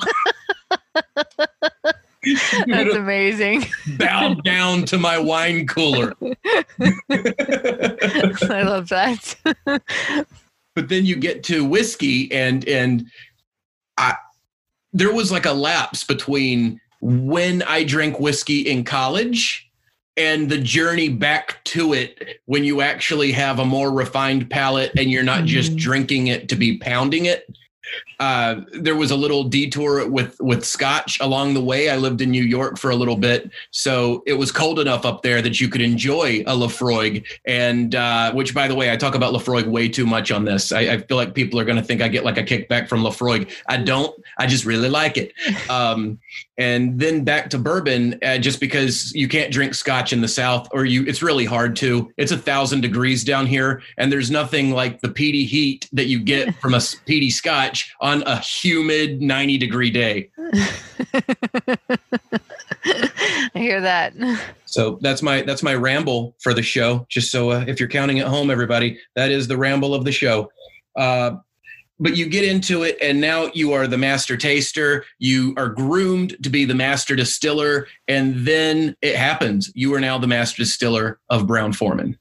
[2.66, 3.66] That's amazing.
[3.98, 6.14] Bowed down to my wine cooler.
[7.10, 9.36] I love that.
[10.74, 13.06] but then you get to whiskey and and
[13.98, 14.16] I
[14.94, 19.70] there was like a lapse between when I drank whiskey in college
[20.16, 25.10] and the journey back to it when you actually have a more refined palate and
[25.10, 25.78] you're not just mm-hmm.
[25.78, 27.46] drinking it to be pounding it
[28.20, 31.90] uh, there was a little detour with with scotch along the way.
[31.90, 35.22] I lived in New York for a little bit, so it was cold enough up
[35.22, 37.24] there that you could enjoy a Laphroaig.
[37.44, 40.72] And uh, which, by the way, I talk about Laphroaig way too much on this.
[40.72, 43.02] I, I feel like people are going to think I get like a kickback from
[43.02, 43.50] Laphroaig.
[43.68, 44.14] I don't.
[44.38, 45.32] I just really like it.
[45.68, 46.18] Um,
[46.56, 50.68] and then back to bourbon, uh, just because you can't drink scotch in the South,
[50.72, 52.12] or you, it's really hard to.
[52.16, 56.20] It's a thousand degrees down here, and there's nothing like the peaty heat that you
[56.20, 60.30] get from a peaty scotch on a humid 90 degree day.
[62.86, 64.14] I hear that.
[64.66, 67.06] So that's my that's my ramble for the show.
[67.08, 70.12] Just so uh, if you're counting at home, everybody, that is the ramble of the
[70.12, 70.50] show.
[70.96, 71.36] Uh,
[72.00, 75.04] but you get into it, and now you are the master taster.
[75.18, 79.70] You are groomed to be the master distiller, and then it happens.
[79.74, 82.18] You are now the master distiller of Brown Forman.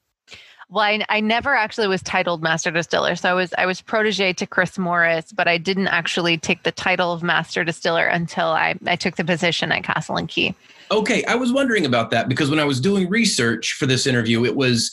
[0.74, 3.16] Well, I, I never actually was titled master distiller.
[3.16, 6.72] So I was I was protege to Chris Morris, but I didn't actually take the
[6.72, 10.56] title of master distiller until I, I took the position at Castle and Key.
[10.90, 14.46] Okay, I was wondering about that because when I was doing research for this interview,
[14.46, 14.92] it was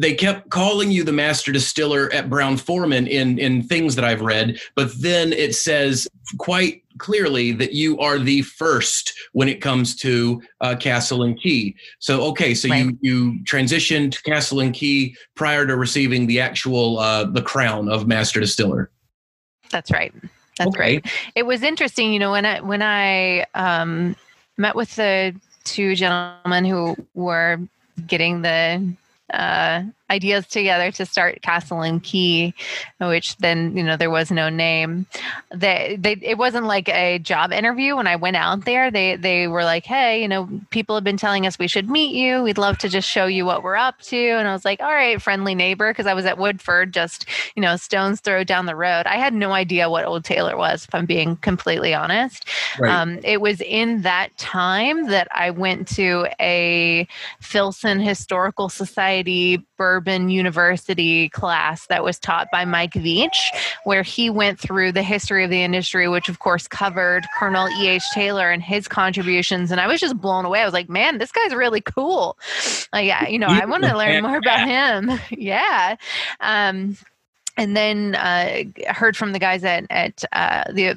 [0.00, 4.22] they kept calling you the master distiller at Brown Forman in in things that I've
[4.22, 6.08] read, but then it says
[6.38, 11.76] quite clearly that you are the first when it comes to uh, Castle and Key.
[11.98, 12.84] So okay, so right.
[12.84, 17.90] you you transitioned to Castle and Key prior to receiving the actual uh, the crown
[17.90, 18.90] of master distiller.
[19.70, 20.14] That's right.
[20.56, 20.78] That's okay.
[20.94, 21.06] right.
[21.34, 24.16] It was interesting, you know, when I when I um,
[24.56, 25.34] met with the
[25.64, 27.60] two gentlemen who were
[28.06, 28.94] getting the
[29.32, 32.52] uh, ideas together to start Castle and Key,
[32.98, 35.06] which then you know there was no name.
[35.54, 37.96] They they it wasn't like a job interview.
[37.96, 41.16] When I went out there, they they were like, hey, you know, people have been
[41.16, 42.42] telling us we should meet you.
[42.42, 44.16] We'd love to just show you what we're up to.
[44.16, 47.62] And I was like, all right, friendly neighbor, because I was at Woodford, just you
[47.62, 49.06] know, stones throw down the road.
[49.06, 52.48] I had no idea what Old Taylor was, if I'm being completely honest.
[52.78, 52.90] Right.
[52.90, 57.06] Um, it was in that time that I went to a
[57.40, 59.19] Filson Historical Society
[59.76, 63.30] Bourbon University class that was taught by Mike Veach,
[63.84, 68.02] where he went through the history of the industry, which of course covered Colonel E.H.
[68.14, 69.70] Taylor and his contributions.
[69.70, 70.60] And I was just blown away.
[70.60, 72.38] I was like, man, this guy's really cool.
[72.92, 75.20] Like, yeah, you know, I want to learn more about him.
[75.30, 75.96] yeah.
[76.40, 76.96] Um,
[77.56, 80.96] and then uh, heard from the guys at, at uh, the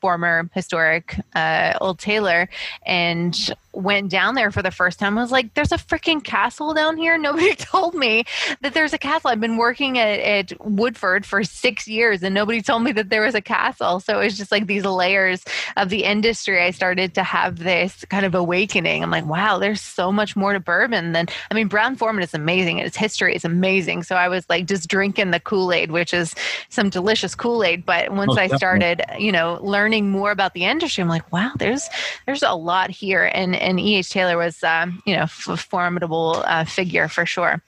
[0.00, 2.48] former historic uh, Old Taylor,
[2.86, 5.16] and went down there for the first time.
[5.16, 7.16] I was like, there's a freaking castle down here.
[7.30, 8.24] Nobody told me
[8.62, 9.30] that there's a castle.
[9.30, 13.22] I've been working at, at Woodford for six years and nobody told me that there
[13.22, 14.00] was a castle.
[14.00, 15.44] So it was just like these layers
[15.76, 16.62] of the industry.
[16.62, 19.02] I started to have this kind of awakening.
[19.02, 22.34] I'm like, wow, there's so much more to bourbon than, I mean, Brown Forman is
[22.34, 24.02] amazing and its history is amazing.
[24.02, 26.34] So I was like just drinking the Kool Aid, which is
[26.68, 27.84] some delicious Kool Aid.
[27.86, 31.52] But once oh, I started, you know, learning more about the industry, I'm like, wow,
[31.58, 31.88] there's,
[32.26, 33.30] there's a lot here.
[33.32, 34.10] And, and E.H.
[34.10, 37.62] Taylor was, um, you know, a formidable uh, figure for sure.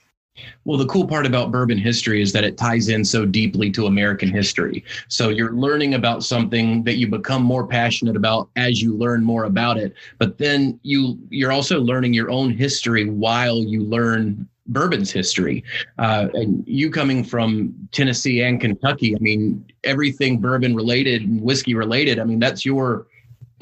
[0.65, 3.87] Well, the cool part about bourbon history is that it ties in so deeply to
[3.87, 4.83] American history.
[5.09, 9.45] So you're learning about something that you become more passionate about as you learn more
[9.45, 9.95] about it.
[10.19, 15.65] But then you you're also learning your own history while you learn bourbon's history.
[15.99, 21.75] Uh, and you coming from Tennessee and Kentucky, I mean, everything bourbon related and whiskey
[21.75, 22.19] related.
[22.19, 23.07] I mean, that's your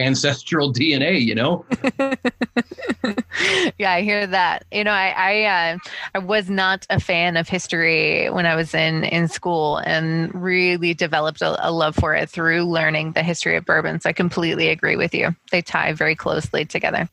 [0.00, 1.64] ancestral DNA, you know?
[3.78, 4.64] yeah, I hear that.
[4.72, 5.78] You know, I I, uh,
[6.14, 10.94] I was not a fan of history when I was in in school, and really
[10.94, 14.00] developed a, a love for it through learning the history of bourbon.
[14.00, 15.34] So I completely agree with you.
[15.50, 17.08] They tie very closely together.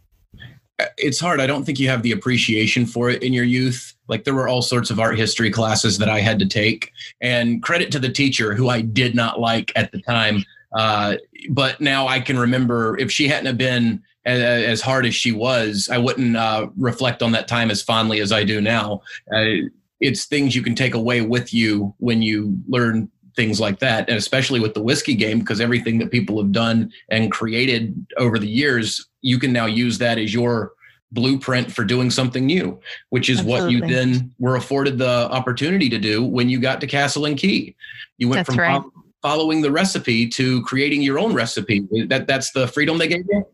[0.98, 1.42] It's hard.
[1.42, 3.96] I don't think you have the appreciation for it in your youth.
[4.08, 7.64] Like there were all sorts of art history classes that I had to take, and
[7.64, 10.46] credit to the teacher who I did not like at the time.
[10.76, 11.16] Uh,
[11.50, 15.32] but now I can remember if she hadn't have been as, as hard as she
[15.32, 19.02] was, I wouldn't uh, reflect on that time as fondly as I do now.
[19.34, 24.10] Uh, it's things you can take away with you when you learn things like that,
[24.10, 28.38] and especially with the whiskey game, because everything that people have done and created over
[28.40, 30.74] the years, you can now use that as your
[31.12, 32.80] blueprint for doing something new,
[33.12, 33.80] which is Absolutely.
[33.80, 37.38] what you then were afforded the opportunity to do when you got to Castle and
[37.38, 37.76] Key.
[38.18, 38.82] You went that's from right.
[39.28, 41.86] Following the recipe to creating your own recipe.
[42.08, 43.46] That that's the freedom they gave you.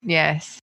[0.00, 0.58] Yes.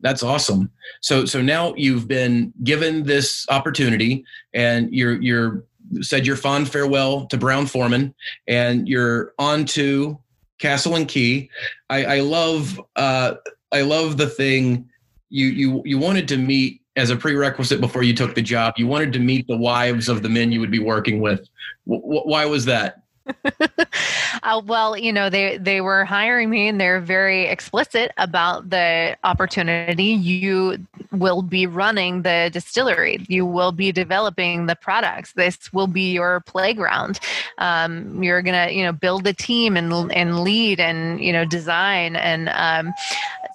[0.00, 0.68] That's awesome.
[1.00, 5.62] So so now you've been given this opportunity and you're you're
[6.00, 8.16] said your fond farewell to Brown Forman,
[8.48, 10.18] and you're on to
[10.58, 11.48] Castle and Key.
[11.88, 13.34] I, I love uh
[13.70, 14.88] I love the thing
[15.30, 18.74] you you you wanted to meet as a prerequisite before you took the job.
[18.76, 21.48] You wanted to meet the wives of the men you would be working with.
[21.86, 23.02] W- why was that?
[24.42, 29.16] uh, well, you know, they they were hiring me, and they're very explicit about the
[29.24, 30.04] opportunity.
[30.04, 30.78] You
[31.12, 33.24] will be running the distillery.
[33.28, 35.32] You will be developing the products.
[35.32, 37.20] This will be your playground.
[37.58, 42.16] Um, you're gonna, you know, build a team and and lead and you know design
[42.16, 42.92] and um,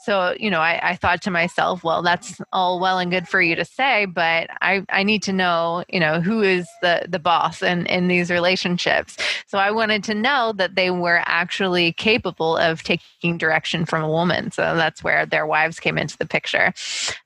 [0.04, 3.42] so you know I, I thought to myself well that's all well and good for
[3.42, 7.20] you to say but i i need to know you know who is the the
[7.20, 12.58] boss in in these relationships so i wanted to know that they were actually capable
[12.58, 16.74] of taking direction from a woman so that's where their wives came into the picture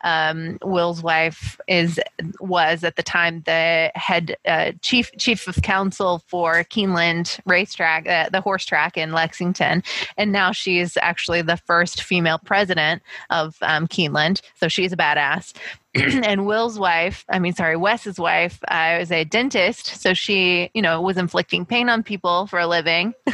[0.03, 1.99] um, will's wife is
[2.39, 8.29] was at the time the head uh, chief chief of counsel for keeneland racetrack uh,
[8.29, 9.83] the horse track in lexington
[10.15, 14.41] and now she's actually the first female president president of um, Keeneland.
[14.55, 15.53] So she's a badass.
[16.23, 20.01] and Will's wife, I mean, sorry, Wes's wife, uh, was a dentist.
[20.01, 23.13] So she, you know, was inflicting pain on people for a living.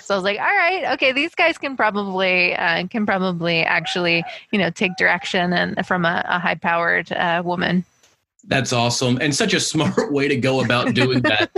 [0.00, 4.24] so I was like, all right, okay, these guys can probably uh, can probably actually,
[4.52, 7.84] you know, take direction and from a, a high powered uh, woman.
[8.44, 11.50] That's awesome, and such a smart way to go about doing that.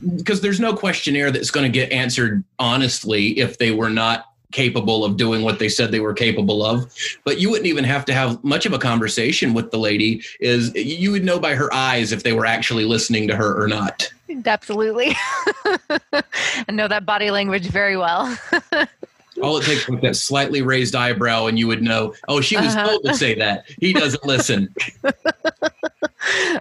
[0.00, 4.27] Because uh, there's no questionnaire that's going to get answered honestly if they were not
[4.52, 6.92] capable of doing what they said they were capable of.
[7.24, 10.74] But you wouldn't even have to have much of a conversation with the lady is
[10.74, 14.10] you would know by her eyes if they were actually listening to her or not.
[14.44, 15.14] Absolutely.
[15.54, 18.36] I know that body language very well.
[19.42, 22.74] All it takes was that slightly raised eyebrow and you would know oh she was
[22.74, 22.88] uh-huh.
[22.88, 23.64] told to say that.
[23.80, 24.74] He doesn't listen.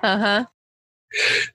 [0.03, 0.45] Uh-huh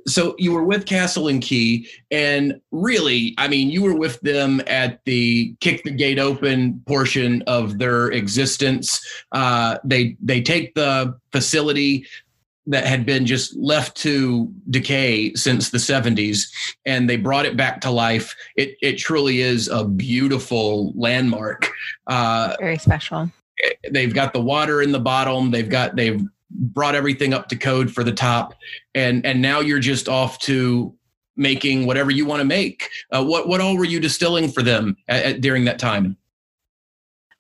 [0.07, 4.63] so you were with Castle and Key, and really, I mean, you were with them
[4.67, 9.05] at the kick the gate open portion of their existence.
[9.33, 12.07] Uh, they they take the facility
[12.67, 16.43] that had been just left to decay since the 70s
[16.87, 18.37] and they brought it back to life.
[18.57, 21.69] It it truly is a beautiful landmark.
[22.07, 23.31] Uh, very special.
[23.91, 25.51] they've got the water in the bottom.
[25.51, 26.23] They've got they've
[26.55, 28.55] brought everything up to code for the top
[28.95, 30.95] and and now you're just off to
[31.37, 32.91] making whatever you want to make.
[33.11, 36.17] Uh, what what all were you distilling for them at, at, during that time?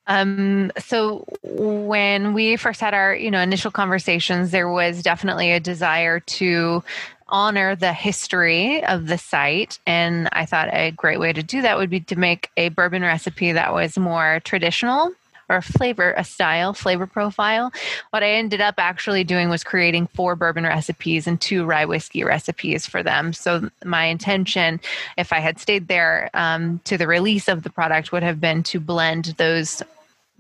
[0.09, 5.61] Um, so when we first had our you know initial conversations there was definitely a
[5.61, 6.83] desire to
[7.29, 11.79] honor the history of the site and i thought a great way to do that
[11.79, 15.13] would be to make a bourbon recipe that was more traditional
[15.53, 17.71] or a flavor, a style, flavor profile.
[18.11, 22.25] What I ended up actually doing was creating four bourbon recipes and two rye whiskey
[22.25, 23.33] recipes for them.
[23.33, 24.81] So my intention,
[25.19, 28.63] if I had stayed there um, to the release of the product, would have been
[28.65, 29.83] to blend those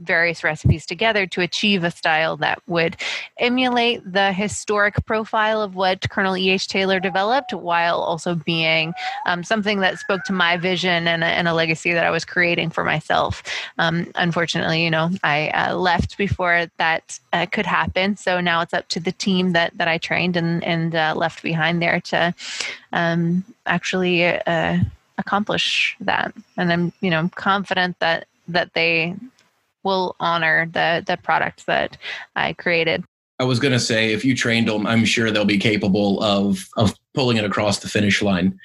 [0.02, 2.96] various recipes together to achieve a style that would
[3.38, 6.68] emulate the historic profile of what Colonel E.H.
[6.68, 8.92] Taylor developed while also being
[9.26, 12.24] um, something that spoke to my vision and a, and a, legacy that I was
[12.24, 13.42] creating for myself.
[13.78, 18.16] Um, unfortunately, you know, I uh, left before that uh, could happen.
[18.16, 21.42] So now it's up to the team that, that I trained and, and uh, left
[21.42, 22.34] behind there to
[22.92, 24.78] um, actually uh,
[25.18, 26.32] accomplish that.
[26.56, 29.14] And I'm, you know, confident that that they
[29.82, 31.96] will honor the the product that
[32.36, 33.04] I created.
[33.38, 36.68] I was going to say, if you trained them, I'm sure they'll be capable of
[36.76, 38.58] of pulling it across the finish line.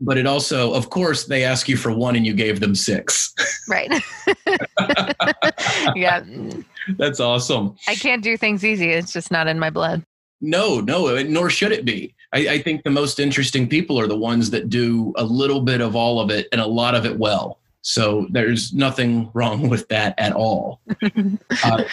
[0.00, 3.32] But it also, of course, they ask you for one and you gave them six.
[3.68, 3.90] Right.
[5.94, 6.24] yeah.
[6.98, 7.76] That's awesome.
[7.86, 8.90] I can't do things easy.
[8.90, 10.02] It's just not in my blood.
[10.40, 12.14] No, no, uh, nor should it be.
[12.32, 15.80] I, I think the most interesting people are the ones that do a little bit
[15.80, 17.58] of all of it and a lot of it well.
[17.84, 20.80] So there's nothing wrong with that at all.
[21.64, 21.84] uh,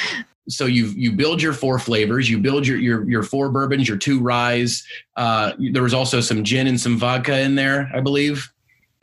[0.49, 3.97] so you you build your four flavors, you build your your your four bourbons, your
[3.97, 4.85] two ryes.
[5.15, 8.51] Uh, there was also some gin and some vodka in there, I believe.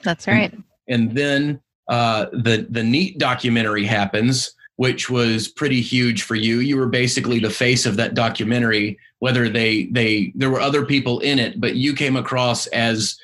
[0.03, 0.53] That's right.
[0.53, 6.59] And, and then uh, the the neat documentary happens, which was pretty huge for you.
[6.59, 8.99] You were basically the face of that documentary.
[9.21, 13.19] Whether they they there were other people in it, but you came across as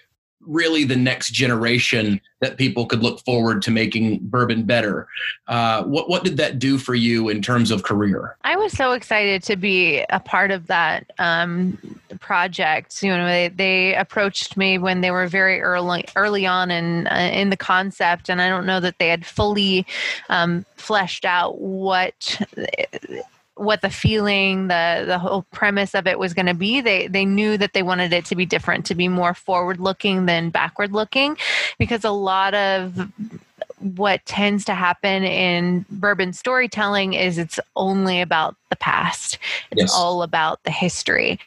[0.46, 5.08] really the next generation that people could look forward to making bourbon better.
[5.48, 8.36] Uh, what what did that do for you in terms of career?
[8.44, 11.78] I was so excited to be a part of that um,
[12.20, 13.02] project.
[13.02, 17.30] You know, they, they approached me when they were very early early on in uh,
[17.32, 19.86] in the concept, and I don't know that they had fully
[20.28, 22.40] um, fleshed out what
[23.56, 27.24] what the feeling the the whole premise of it was going to be they they
[27.24, 30.92] knew that they wanted it to be different to be more forward looking than backward
[30.92, 31.36] looking
[31.78, 33.10] because a lot of
[33.78, 39.38] what tends to happen in bourbon storytelling is it's only about the past
[39.70, 39.94] it's yes.
[39.94, 41.38] all about the history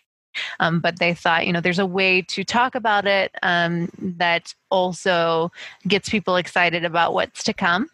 [0.60, 4.54] um, but they thought, you know, there's a way to talk about it um, that
[4.70, 5.52] also
[5.88, 7.90] gets people excited about what's to come.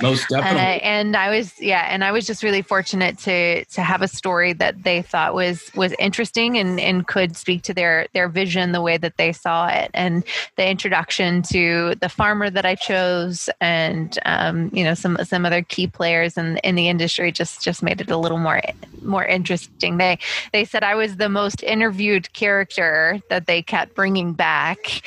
[0.00, 0.60] Most definitely.
[0.60, 4.08] Uh, and I was, yeah, and I was just really fortunate to to have a
[4.08, 8.72] story that they thought was was interesting and and could speak to their their vision
[8.72, 9.90] the way that they saw it.
[9.94, 10.24] And
[10.56, 15.62] the introduction to the farmer that I chose, and um, you know some some other
[15.62, 18.60] key players in in the industry just just made it a little more
[19.02, 19.98] more interesting.
[19.98, 20.18] They
[20.52, 25.02] they said I was the most interviewed character that they kept bringing back,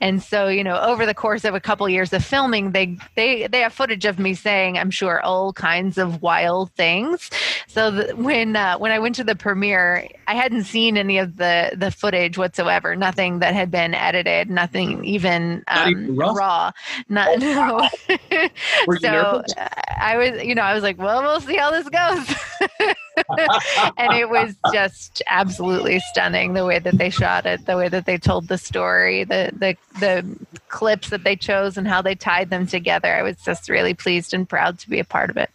[0.00, 3.46] and so you know over the course of a couple years of filming, they they
[3.46, 7.30] they have footage of me saying, I'm sure, all kinds of wild things.
[7.68, 11.36] So the, when uh, when I went to the premiere, I hadn't seen any of
[11.36, 12.96] the the footage whatsoever.
[12.96, 14.50] Nothing that had been edited.
[14.50, 16.32] Nothing even, um, even raw.
[16.32, 16.70] raw.
[17.08, 17.88] Not, oh, wow.
[18.88, 18.96] no.
[18.98, 19.42] so
[20.00, 22.94] I was, you know, I was like, well, we'll see how this goes.
[23.96, 28.06] and it was just absolutely stunning the way that they shot it, the way that
[28.06, 30.38] they told the story, the the the
[30.68, 33.14] clips that they chose, and how they tied them together.
[33.14, 35.50] I was just really pleased and proud to be a part of it.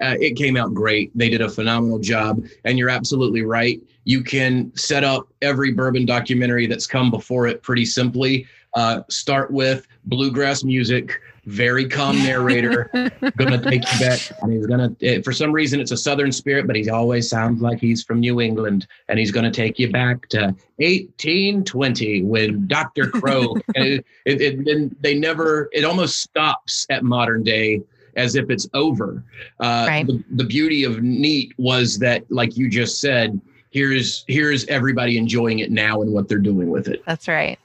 [0.00, 1.16] Uh, it came out great.
[1.16, 3.80] They did a phenomenal job, and you're absolutely right.
[4.04, 8.46] You can set up every bourbon documentary that's come before it pretty simply.
[8.74, 12.90] Uh, start with bluegrass music very calm narrator,
[13.36, 14.94] gonna take you back, and he's gonna.
[15.02, 18.20] Eh, for some reason, it's a Southern spirit, but he always sounds like he's from
[18.20, 23.08] New England, and he's gonna take you back to 1820 when Dr.
[23.08, 23.54] Crow.
[23.74, 25.68] and it, it, it, they never.
[25.72, 27.82] It almost stops at modern day
[28.16, 29.24] as if it's over.
[29.60, 30.06] Uh, right.
[30.06, 33.40] the, the beauty of Neat was that, like you just said,
[33.70, 37.02] here's here's everybody enjoying it now and what they're doing with it.
[37.06, 37.58] That's right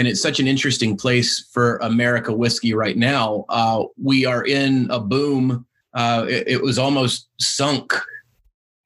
[0.00, 3.44] and it's such an interesting place for America whiskey right now.
[3.50, 5.66] Uh, we are in a boom.
[5.92, 7.92] Uh, it, it, was almost sunk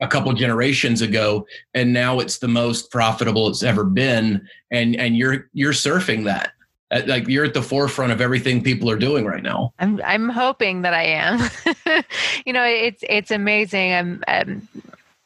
[0.00, 4.44] a couple generations ago, and now it's the most profitable it's ever been.
[4.72, 6.50] And and you're you're surfing that.
[6.90, 9.72] Uh, like you're at the forefront of everything people are doing right now.
[9.78, 11.38] I'm I'm hoping that I am.
[12.44, 13.92] you know, it's it's amazing.
[13.92, 14.66] I'm, I'm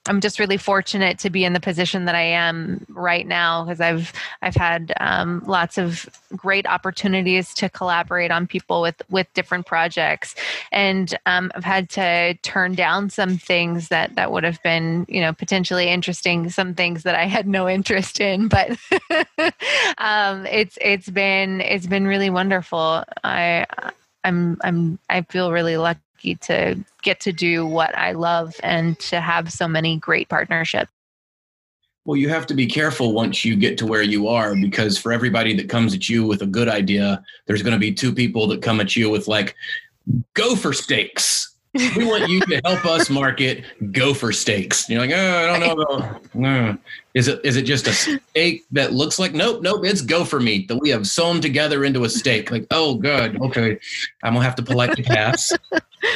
[0.08, 3.80] I'm just really fortunate to be in the position that I am right now because
[3.80, 9.66] I've I've had um, lots of great opportunities to collaborate on people with with different
[9.66, 10.34] projects,
[10.72, 15.20] and um, I've had to turn down some things that that would have been you
[15.20, 18.70] know potentially interesting, some things that I had no interest in, but
[19.98, 23.04] um, it's it's been it's been really wonderful.
[23.22, 23.66] I
[24.24, 28.98] I'm I'm I feel really lucky lucky to get to do what I love and
[29.00, 30.90] to have so many great partnerships.
[32.04, 35.12] Well, you have to be careful once you get to where you are because for
[35.12, 38.46] everybody that comes at you with a good idea, there's going to be two people
[38.48, 39.54] that come at you with like
[40.34, 41.54] gopher steaks.
[41.74, 43.62] we want you to help us market
[43.92, 44.88] gopher steaks.
[44.88, 45.84] You're like, oh, I don't know.
[45.84, 46.78] About, no.
[47.18, 50.68] Is it is it just a steak that looks like nope, nope, it's gopher meat
[50.68, 52.52] that we have sewn together into a steak.
[52.52, 53.76] Like, oh good, okay.
[54.22, 55.50] I'm gonna have to politely pass.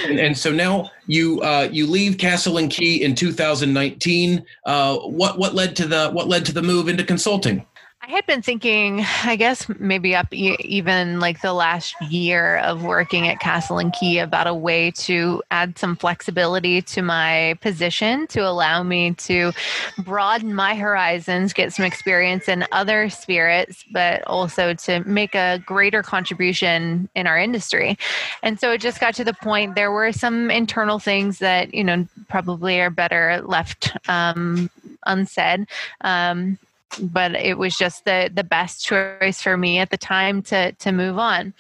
[0.07, 4.47] and, and, so now you uh, you leave Castle and Key in 2019.
[4.65, 7.67] Uh, what what led to the what led to the move into consulting?
[8.05, 12.83] I had been thinking, I guess maybe up e- even like the last year of
[12.83, 18.27] working at Castle and Key about a way to add some flexibility to my position
[18.27, 19.53] to allow me to
[19.99, 26.03] broaden my horizons, get some experience in other spirits, but also to make a greater
[26.03, 27.97] contribution in our industry.
[28.43, 31.85] And so it just got to the point there were some internal things that, you
[31.85, 34.69] know, probably are better left um,
[35.07, 35.69] unsaid.
[36.01, 36.59] Um,
[37.01, 40.93] but it was just the the best choice for me at the time to to
[40.93, 41.55] move on.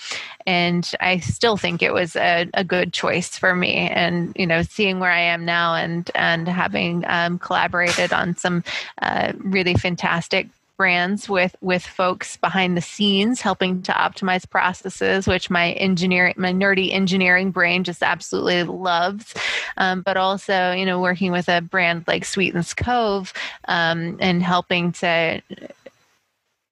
[0.47, 3.89] And i still think it was a, a good choice for me.
[3.89, 8.65] And you know seeing where i am now and and having um, collaborated on some
[9.01, 15.51] uh, really fantastic brands with with folks behind the scenes helping to optimize processes which
[15.51, 19.35] my engineering my nerdy engineering brain just absolutely loves.
[19.77, 23.33] Um, but also you know working with a brand like sweetens cove
[23.69, 25.43] um, and helping to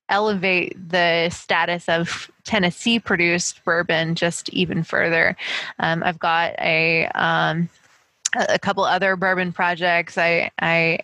[0.09, 5.37] elevate the status of tennessee produced bourbon just even further.
[5.79, 7.69] Um, i've got a um,
[8.37, 10.17] a couple other bourbon projects.
[10.17, 11.01] I i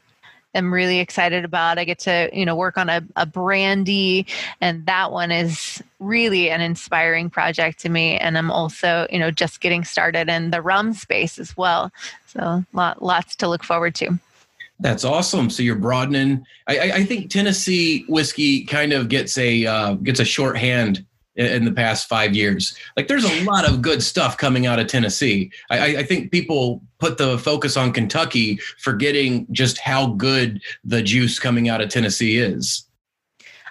[0.57, 1.78] am really excited about.
[1.78, 4.26] I get to, you know, work on a, a brandy,
[4.61, 8.18] and that one is really an inspiring project to me.
[8.18, 11.92] And I'm also, you know, just getting started in the rum space as well.
[12.26, 14.18] So lot, lots to look forward to.
[14.78, 15.48] That's awesome.
[15.48, 16.44] So you're broadening.
[16.66, 21.04] I, I think Tennessee whiskey kind of gets a uh, gets a shorthand
[21.37, 22.76] in the past five years.
[22.97, 25.51] Like there's a lot of good stuff coming out of Tennessee.
[25.70, 31.39] I, I, think people put the focus on Kentucky, forgetting just how good the juice
[31.39, 32.86] coming out of Tennessee is.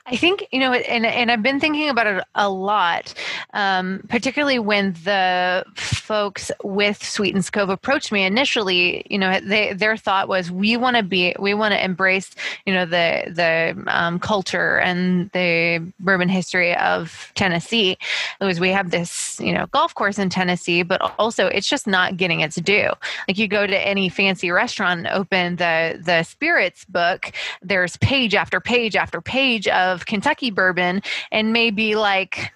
[0.07, 3.11] I think you know, and and I've been thinking about it a lot,
[3.53, 9.03] um, particularly when the folks with Sweetens Cove approached me initially.
[9.09, 12.35] You know, they their thought was we want to be, we want to embrace,
[12.67, 17.97] you know, the the um, culture and the bourbon history of Tennessee.
[18.39, 21.87] It was we have this, you know, golf course in Tennessee, but also it's just
[21.87, 22.91] not getting its due.
[23.27, 27.31] Like you go to any fancy restaurant and open the the spirits book,
[27.63, 32.53] there's page after page after page of of Kentucky bourbon and maybe like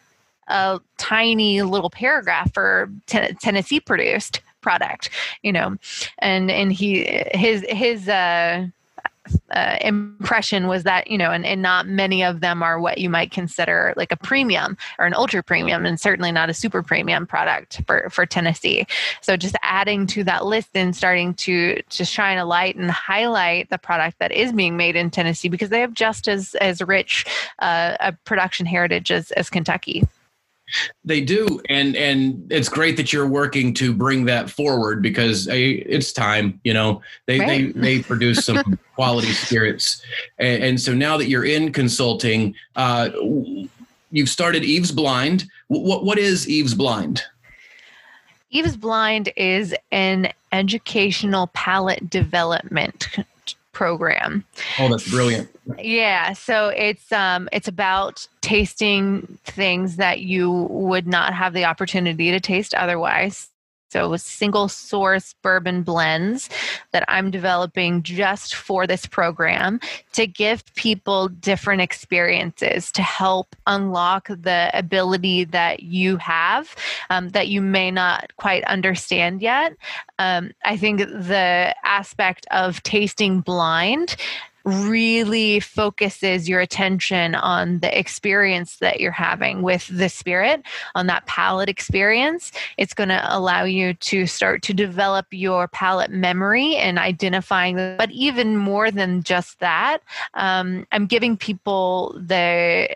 [0.47, 5.09] a tiny little paragraph for ten- Tennessee produced product,
[5.41, 5.77] you know,
[6.19, 8.67] and and he his his uh,
[9.51, 13.09] uh, impression was that you know and, and not many of them are what you
[13.09, 17.25] might consider like a premium or an ultra premium and certainly not a super premium
[17.25, 18.85] product for for tennessee.
[19.21, 23.69] So just adding to that list and starting to to shine a light and highlight
[23.69, 27.25] the product that is being made in tennessee because they have just as as rich
[27.59, 30.07] uh, a production heritage as, as kentucky
[31.03, 36.11] they do, and and it's great that you're working to bring that forward because it's
[36.11, 36.59] time.
[36.63, 37.73] You know, they right.
[37.75, 40.01] they they produce some quality spirits,
[40.37, 43.09] and, and, so now that you're in consulting, uh,
[44.11, 45.45] you've started Eaves Blind.
[45.67, 47.23] What what is Eaves Blind?
[48.51, 53.09] Eaves Blind is an educational palate development
[53.71, 54.43] program.
[54.79, 55.49] Oh, that's brilliant.
[55.77, 62.31] Yeah, so it's um it's about tasting things that you would not have the opportunity
[62.31, 63.49] to taste otherwise.
[63.91, 66.47] So, single source bourbon blends
[66.91, 69.79] that I'm developing just for this program
[70.13, 76.75] to give people different experiences to help unlock the ability that you have
[77.09, 79.75] um, that you may not quite understand yet.
[80.19, 84.15] Um, I think the aspect of tasting blind
[84.69, 90.63] really focuses your attention on the experience that you're having with the spirit,
[90.95, 92.51] on that palate experience.
[92.77, 97.75] It's going to allow you to start to develop your palate memory and identifying.
[97.75, 99.99] But even more than just that,
[100.33, 102.95] um, I'm giving people the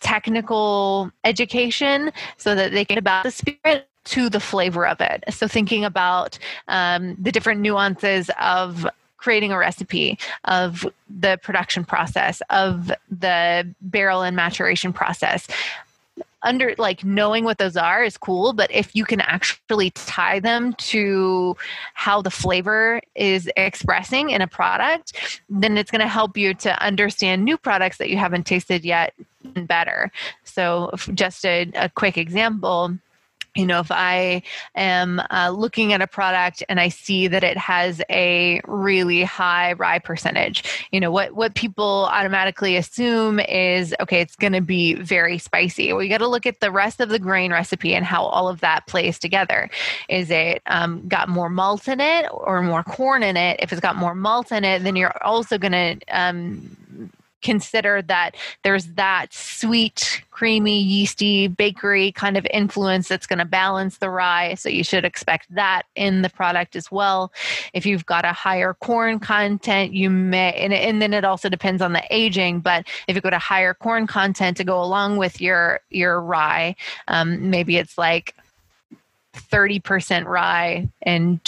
[0.00, 5.24] technical education so that they can about the spirit to the flavor of it.
[5.30, 6.38] So thinking about
[6.68, 8.86] um, the different nuances of
[9.20, 15.46] creating a recipe of the production process of the barrel and maturation process.
[16.42, 20.72] Under like knowing what those are is cool but if you can actually tie them
[20.74, 21.54] to
[21.92, 26.82] how the flavor is expressing in a product then it's going to help you to
[26.82, 29.12] understand new products that you haven't tasted yet
[29.66, 30.10] better.
[30.44, 32.98] So just a, a quick example
[33.54, 34.42] you know if i
[34.74, 39.72] am uh, looking at a product and i see that it has a really high
[39.74, 44.94] rye percentage you know what what people automatically assume is okay it's going to be
[44.94, 45.92] very spicy.
[45.92, 48.60] We got to look at the rest of the grain recipe and how all of
[48.60, 49.68] that plays together.
[50.08, 53.58] Is it um, got more malt in it or more corn in it?
[53.60, 57.10] If it's got more malt in it then you're also going to um,
[57.42, 63.98] consider that there's that sweet, creamy, yeasty, bakery kind of influence that's going to balance
[63.98, 64.54] the rye.
[64.54, 67.32] So you should expect that in the product as well.
[67.72, 71.82] If you've got a higher corn content, you may, and, and then it also depends
[71.82, 72.60] on the aging.
[72.60, 76.76] But if you go to higher corn content to go along with your your rye,
[77.08, 78.34] um, maybe it's like
[79.34, 81.42] 30% rye and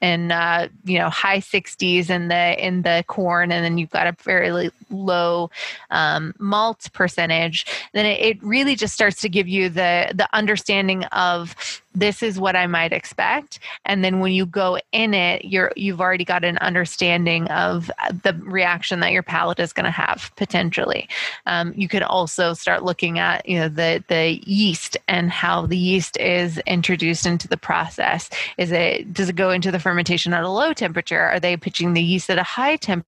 [0.00, 4.06] and uh, you know high 60s in the in the corn and then you've got
[4.06, 5.50] a fairly low
[5.90, 11.04] um, malt percentage then it, it really just starts to give you the the understanding
[11.06, 11.54] of
[11.96, 13.58] this is what I might expect.
[13.86, 17.90] And then when you go in it, you're you've already got an understanding of
[18.22, 21.08] the reaction that your palate is going to have potentially.
[21.46, 25.78] Um, you could also start looking at you know the the yeast and how the
[25.78, 28.28] yeast is introduced into the process.
[28.58, 31.20] Is it does it go into the fermentation at a low temperature?
[31.20, 33.15] Are they pitching the yeast at a high temperature?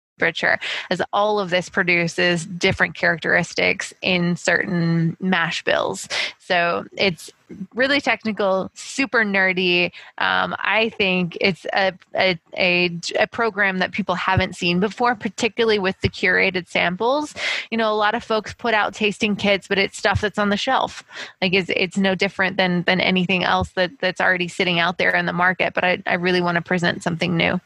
[0.90, 6.08] As all of this produces different characteristics in certain mash bills.
[6.38, 7.30] So it's
[7.74, 9.92] really technical, super nerdy.
[10.18, 15.78] Um, I think it's a, a, a, a, program that people haven't seen before, particularly
[15.78, 17.34] with the curated samples.
[17.70, 20.48] You know, a lot of folks put out tasting kits, but it's stuff that's on
[20.48, 21.04] the shelf.
[21.40, 25.14] Like it's, it's no different than, than anything else that, that's already sitting out there
[25.14, 25.74] in the market.
[25.74, 27.60] But I, I really want to present something new.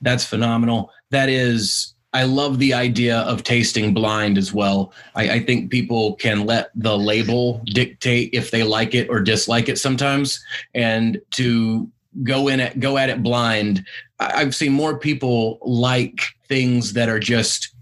[0.00, 0.90] That's phenomenal.
[1.10, 4.92] That is I love the idea of tasting blind as well.
[5.14, 9.68] I, I, think people can let the label dictate if they like it or dislike
[9.68, 10.44] it sometimes,
[10.74, 11.88] and to
[12.24, 13.86] go in at go at it blind.
[14.18, 17.72] I've seen more people like things that are just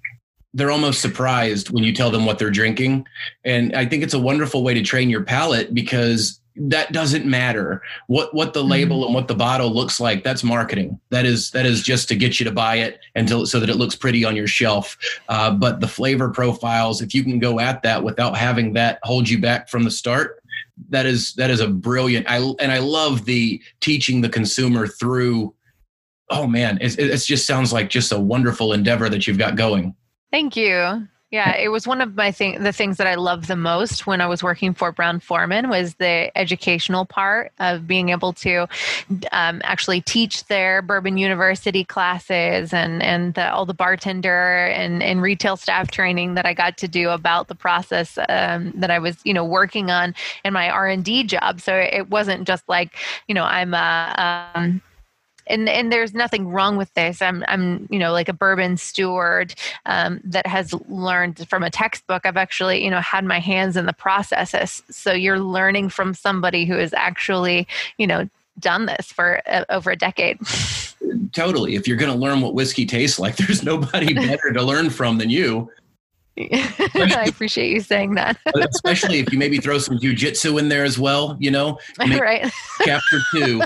[0.52, 3.06] they're almost surprised when you tell them what they're drinking,
[3.44, 7.82] and I think it's a wonderful way to train your palate because that doesn't matter.
[8.06, 9.06] What what the label mm-hmm.
[9.06, 10.98] and what the bottle looks like that's marketing.
[11.10, 13.76] That is that is just to get you to buy it until so that it
[13.76, 14.96] looks pretty on your shelf.
[15.28, 19.28] Uh, but the flavor profiles if you can go at that without having that hold
[19.28, 20.42] you back from the start
[20.88, 25.52] that is that is a brilliant i and i love the teaching the consumer through
[26.30, 29.94] oh man it, it just sounds like just a wonderful endeavor that you've got going.
[30.30, 33.56] Thank you yeah, it was one of my thing the things that I loved the
[33.56, 38.32] most when I was working for Brown Forman was the educational part of being able
[38.34, 38.66] to
[39.30, 45.20] um, actually teach their Bourbon University classes and and the, all the bartender and, and
[45.20, 49.18] retail staff training that I got to do about the process um, that I was
[49.24, 50.14] you know working on
[50.46, 51.60] in my R and D job.
[51.60, 54.80] So it wasn't just like you know I'm a um,
[55.48, 57.20] and and there's nothing wrong with this.
[57.20, 59.54] I'm I'm you know like a bourbon steward
[59.86, 62.24] um, that has learned from a textbook.
[62.24, 64.82] I've actually you know had my hands in the processes.
[64.90, 68.28] So you're learning from somebody who has actually you know
[68.58, 70.38] done this for uh, over a decade.
[71.32, 71.74] Totally.
[71.74, 75.18] If you're going to learn what whiskey tastes like, there's nobody better to learn from
[75.18, 75.70] than you.
[76.38, 78.38] I appreciate you saying that.
[78.54, 81.78] especially if you maybe throw some jujitsu in there as well, you know.
[81.98, 82.48] Right.
[82.84, 83.60] Chapter two.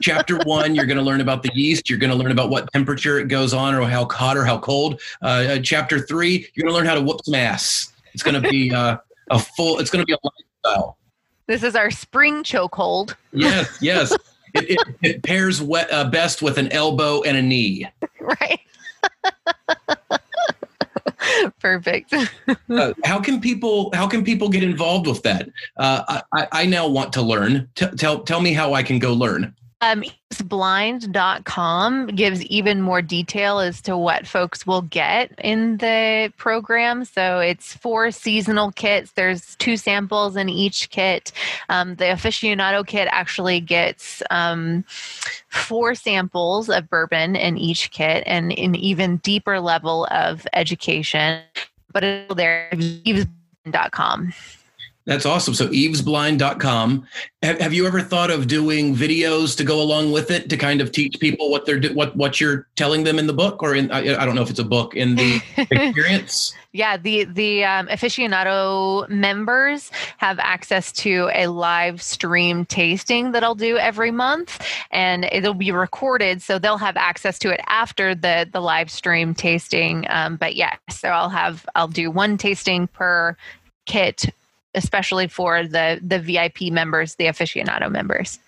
[0.00, 1.88] Chapter one, you're going to learn about the yeast.
[1.88, 4.58] You're going to learn about what temperature it goes on, or how hot or how
[4.58, 5.00] cold.
[5.22, 7.92] Uh, uh chapter three, you're going to learn how to whoop some ass.
[8.14, 8.98] It's going to be uh,
[9.30, 9.78] a full.
[9.78, 10.98] It's going to be a lifestyle.
[11.46, 13.14] This is our spring chokehold.
[13.32, 14.12] Yes, yes.
[14.54, 17.88] it, it, it, pairs wet, uh, best with an elbow and a knee.
[18.20, 18.60] Right.
[21.60, 22.14] Perfect.
[22.70, 25.48] uh, how can people how can people get involved with that?
[25.76, 27.68] Uh, I, I now want to learn.
[27.74, 29.54] T- tell tell me how I can go learn.
[29.80, 30.02] Um,
[30.44, 37.04] blind.com gives even more detail as to what folks will get in the program.
[37.04, 39.12] So it's four seasonal kits.
[39.12, 41.30] There's two samples in each kit.
[41.68, 44.84] Um, the aficionado kit actually gets um,
[45.48, 51.42] four samples of bourbon in each kit and an even deeper level of education.
[51.92, 52.70] But it's there,
[53.92, 54.32] com.
[55.08, 55.54] That's awesome.
[55.54, 57.06] So eavesblind.com.
[57.42, 60.82] Have, have you ever thought of doing videos to go along with it to kind
[60.82, 63.90] of teach people what they're what what you're telling them in the book or in
[63.90, 66.54] I, I don't know if it's a book in the experience?
[66.72, 73.54] yeah, the the um, aficionado members have access to a live stream tasting that I'll
[73.54, 78.46] do every month, and it'll be recorded, so they'll have access to it after the
[78.52, 80.04] the live stream tasting.
[80.10, 83.34] Um, but yeah, so I'll have I'll do one tasting per
[83.86, 84.26] kit
[84.78, 88.38] especially for the the vip members the aficionado members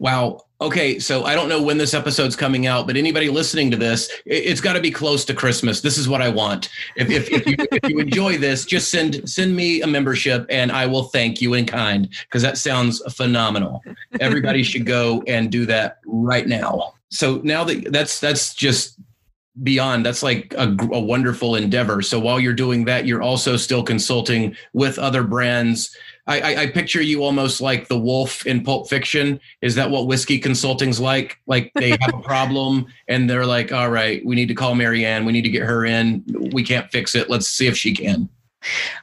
[0.00, 0.46] Wow.
[0.62, 0.98] Okay.
[0.98, 4.60] So I don't know when this episode's coming out, but anybody listening to this, it's
[4.60, 5.82] got to be close to Christmas.
[5.82, 6.70] This is what I want.
[6.96, 10.72] If, if, if, you, if you enjoy this, just send send me a membership and
[10.72, 13.84] I will thank you in kind because that sounds phenomenal.
[14.20, 16.94] Everybody should go and do that right now.
[17.10, 18.98] So now that that's that's just
[19.62, 23.82] beyond that's like a, a wonderful endeavor so while you're doing that you're also still
[23.82, 25.96] consulting with other brands
[26.26, 29.40] I, I, I, picture you almost like the wolf in Pulp Fiction.
[29.62, 31.38] Is that what whiskey consulting's like?
[31.48, 35.24] Like they have a problem and they're like, all right, we need to call Marianne.
[35.24, 36.22] We need to get her in.
[36.52, 37.30] We can't fix it.
[37.30, 38.28] Let's see if she can.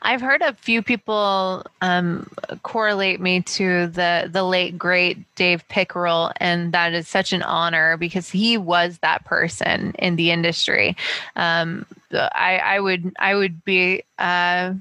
[0.02, 2.30] I've heard a few people um,
[2.64, 7.98] correlate me to the the late great Dave Pickerell, and that is such an honor
[7.98, 10.96] because he was that person in the industry.
[11.36, 14.04] Um, I, I would I would be.
[14.20, 14.74] Uh,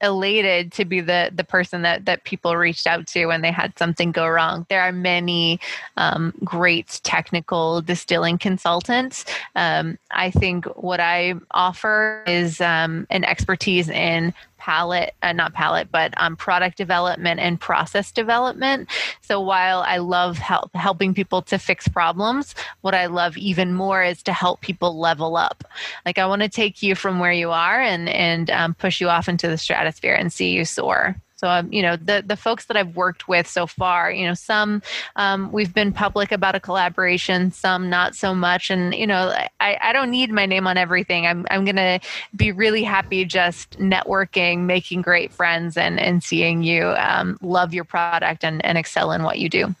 [0.00, 3.78] elated to be the the person that that people reached out to when they had
[3.78, 4.66] something go wrong.
[4.68, 5.60] There are many
[5.96, 9.24] um, great technical distilling consultants.
[9.54, 14.34] Um, I think what I offer is um, an expertise in
[14.64, 18.88] palate, uh, not palette, but um, product development and process development.
[19.20, 24.02] So while I love help, helping people to fix problems, what I love even more
[24.02, 25.64] is to help people level up.
[26.06, 29.10] Like I want to take you from where you are and and um, push you
[29.10, 31.14] off into the stratosphere and see you soar.
[31.44, 34.32] So, um, you know, the the folks that I've worked with so far, you know,
[34.32, 34.80] some
[35.16, 38.70] um, we've been public about a collaboration, some not so much.
[38.70, 39.30] And you know,
[39.60, 41.26] I, I don't need my name on everything.
[41.26, 42.00] I'm I'm gonna
[42.34, 47.84] be really happy just networking, making great friends, and and seeing you um, love your
[47.84, 49.74] product and and excel in what you do.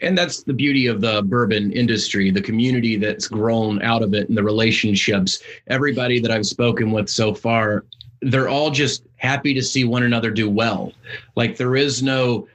[0.00, 4.28] And that's the beauty of the bourbon industry, the community that's grown out of it
[4.28, 5.42] and the relationships.
[5.66, 7.84] Everybody that I've spoken with so far
[8.22, 10.92] they're all just happy to see one another do well.
[11.36, 12.48] Like there is no,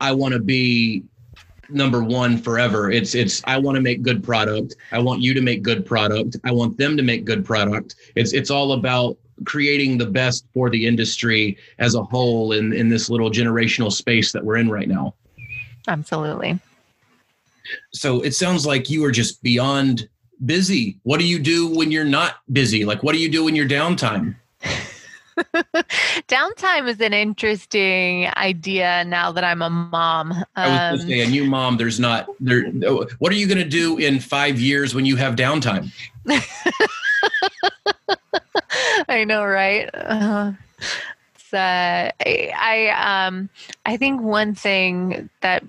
[0.00, 1.04] I want to be
[1.72, 2.90] number one forever.
[2.90, 4.76] It's it's I want to make good product.
[4.92, 6.36] I want you to make good product.
[6.44, 7.96] I want them to make good product.
[8.14, 12.88] It's it's all about creating the best for the industry as a whole in in
[12.88, 15.14] this little generational space that we're in right now.
[15.88, 16.58] Absolutely.
[17.92, 20.08] So it sounds like you are just beyond
[20.44, 20.98] busy.
[21.04, 22.84] What do you do when you're not busy?
[22.84, 24.36] Like what do you do in your downtime?
[26.28, 30.32] Downtime is an interesting idea now that I'm a mom.
[30.32, 32.70] Um, I was going to say, a new mom, there's not there.
[33.18, 35.90] What are you going to do in five years when you have downtime?
[39.08, 39.88] I know, right?
[39.94, 40.52] Uh,
[41.52, 43.48] uh, I, I, um,
[43.86, 45.64] I think one thing that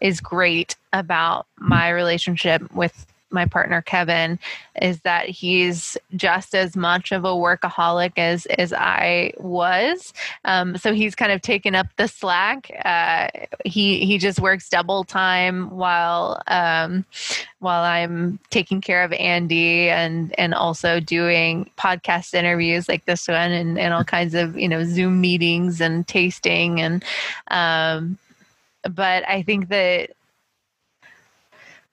[0.00, 4.38] is great about my relationship with my partner Kevin
[4.80, 10.12] is that he's just as much of a workaholic as as I was.
[10.44, 12.70] Um, so he's kind of taken up the slack.
[12.84, 13.28] Uh,
[13.64, 17.04] he he just works double time while um,
[17.58, 23.52] while I'm taking care of Andy and and also doing podcast interviews like this one
[23.52, 27.04] and, and all kinds of you know Zoom meetings and tasting and
[27.48, 28.18] um,
[28.88, 30.10] but I think that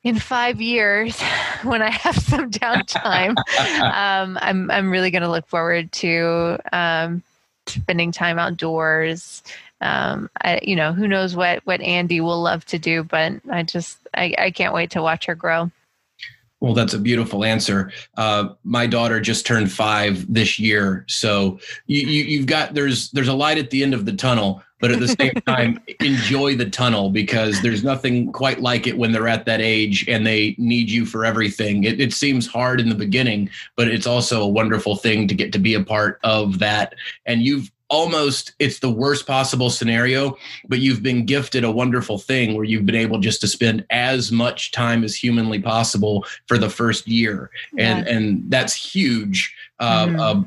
[0.03, 1.19] in five years
[1.63, 3.35] when I have some downtime,
[3.79, 7.23] um, I'm I'm really going to look forward to um,
[7.67, 9.43] spending time outdoors.
[9.81, 13.63] Um, I, you know, who knows what what Andy will love to do, but I
[13.63, 15.71] just I, I can't wait to watch her grow.
[16.59, 17.91] Well, that's a beautiful answer.
[18.15, 23.27] Uh, my daughter just turned five this year, so you, you, you've got there's there's
[23.27, 26.69] a light at the end of the tunnel but at the same time enjoy the
[26.69, 30.89] tunnel because there's nothing quite like it when they're at that age and they need
[30.89, 31.85] you for everything.
[31.85, 35.53] It, it, seems hard in the beginning but it's also a wonderful thing to get
[35.53, 36.95] to be a part of that.
[37.25, 40.35] And you've almost it's the worst possible scenario
[40.67, 44.31] but you've been gifted a wonderful thing where you've been able just to spend as
[44.31, 47.49] much time as humanly possible for the first year.
[47.79, 48.13] And yeah.
[48.13, 50.19] and that's huge uh, mm-hmm.
[50.19, 50.43] uh,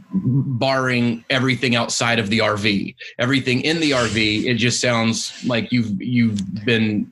[0.59, 6.01] barring everything outside of the RV everything in the RV it just sounds like you've
[6.01, 7.11] you've been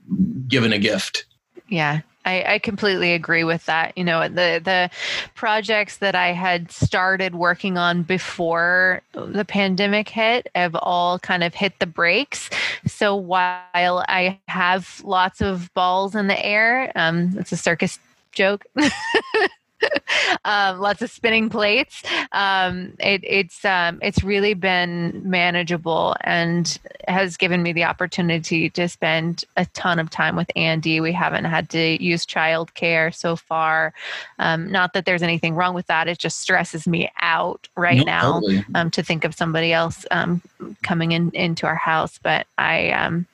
[0.49, 1.27] given a gift
[1.69, 3.97] yeah I, I, completely agree with that.
[3.99, 4.91] You know, the the
[5.35, 11.55] projects that I had started working on before the pandemic hit have all kind of
[11.55, 12.49] hit the brakes.
[12.87, 13.61] So while
[14.09, 17.99] I have lots of balls in the air, um, it's a circus
[18.33, 18.65] joke.
[20.45, 22.03] um, lots of spinning plates.
[22.33, 28.89] Um, it, it's um, it's really been manageable and has given me the opportunity to
[28.89, 31.01] spend a ton of time with Andy.
[31.01, 33.93] We haven't had to use childcare so far.
[34.39, 36.09] Um, not that there's anything wrong with that.
[36.09, 38.65] It just stresses me out right no, now totally.
[38.75, 40.43] Um, to think of somebody else um,
[40.83, 42.19] coming in into our house.
[42.23, 43.25] But I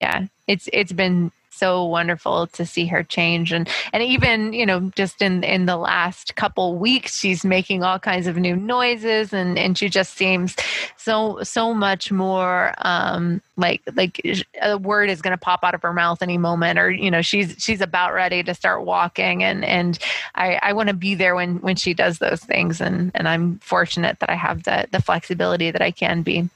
[0.00, 3.52] yeah, it's it's been so wonderful to see her change.
[3.52, 7.98] And and even you know just in in the last couple weeks she's making all
[7.98, 10.56] kinds of new noises and and she just seems
[10.96, 14.20] so so much more um like like
[14.62, 17.22] a word is going to pop out of her mouth any moment or you know
[17.22, 19.44] she's she's about ready to start walking.
[19.44, 19.98] And and
[20.34, 22.80] i i want to be there when when she does those things.
[22.80, 26.48] And and i'm fortunate that i have the the flexibility that i can be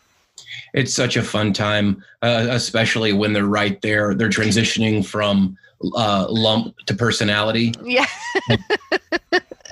[0.75, 4.15] it's such a fun time, uh, especially when they're right there.
[4.15, 5.57] They're transitioning from
[5.95, 7.75] uh, lump to personality.
[7.83, 8.07] Yeah.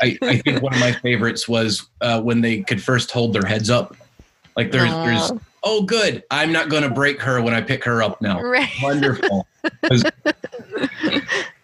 [0.00, 3.46] I, I, think one of my favorites was uh, when they could first hold their
[3.46, 3.96] heads up.
[4.54, 5.32] Like there's, there's
[5.64, 6.22] oh, good.
[6.30, 8.40] I'm not going to break her when I pick her up now.
[8.42, 8.70] Right.
[8.82, 9.46] Wonderful.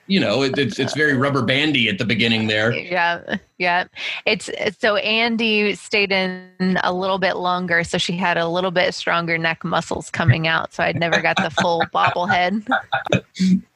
[0.07, 2.73] you know, it, it's it's very rubber bandy at the beginning there.
[2.73, 3.85] Yeah, yeah.
[4.27, 8.95] It's so Andy stayed in a little bit longer, so she had a little bit
[8.95, 10.75] stronger neck muscles coming out.
[10.75, 12.67] So I'd never got the full bobblehead.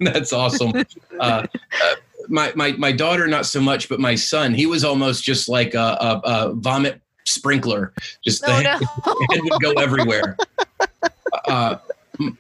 [0.01, 0.73] That's awesome.
[1.19, 1.47] Uh,
[1.83, 1.95] uh,
[2.29, 5.75] my my my daughter, not so much, but my son, he was almost just like
[5.75, 7.93] a, a, a vomit sprinkler.
[8.25, 8.71] Just oh, the no.
[9.31, 10.37] head would go everywhere.
[11.49, 11.77] Uh,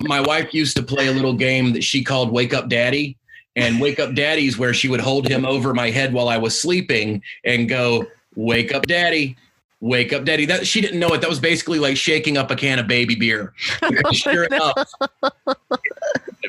[0.01, 3.16] my wife used to play a little game that she called "Wake Up Daddy."
[3.57, 6.59] And wake up daddy's where she would hold him over my head while I was
[6.61, 9.36] sleeping and go, wake up daddy,
[9.80, 10.44] wake up daddy.
[10.44, 11.22] That she didn't know it.
[11.22, 13.52] That was basically like shaking up a can of baby beer.
[13.82, 14.92] Oh, sure enough,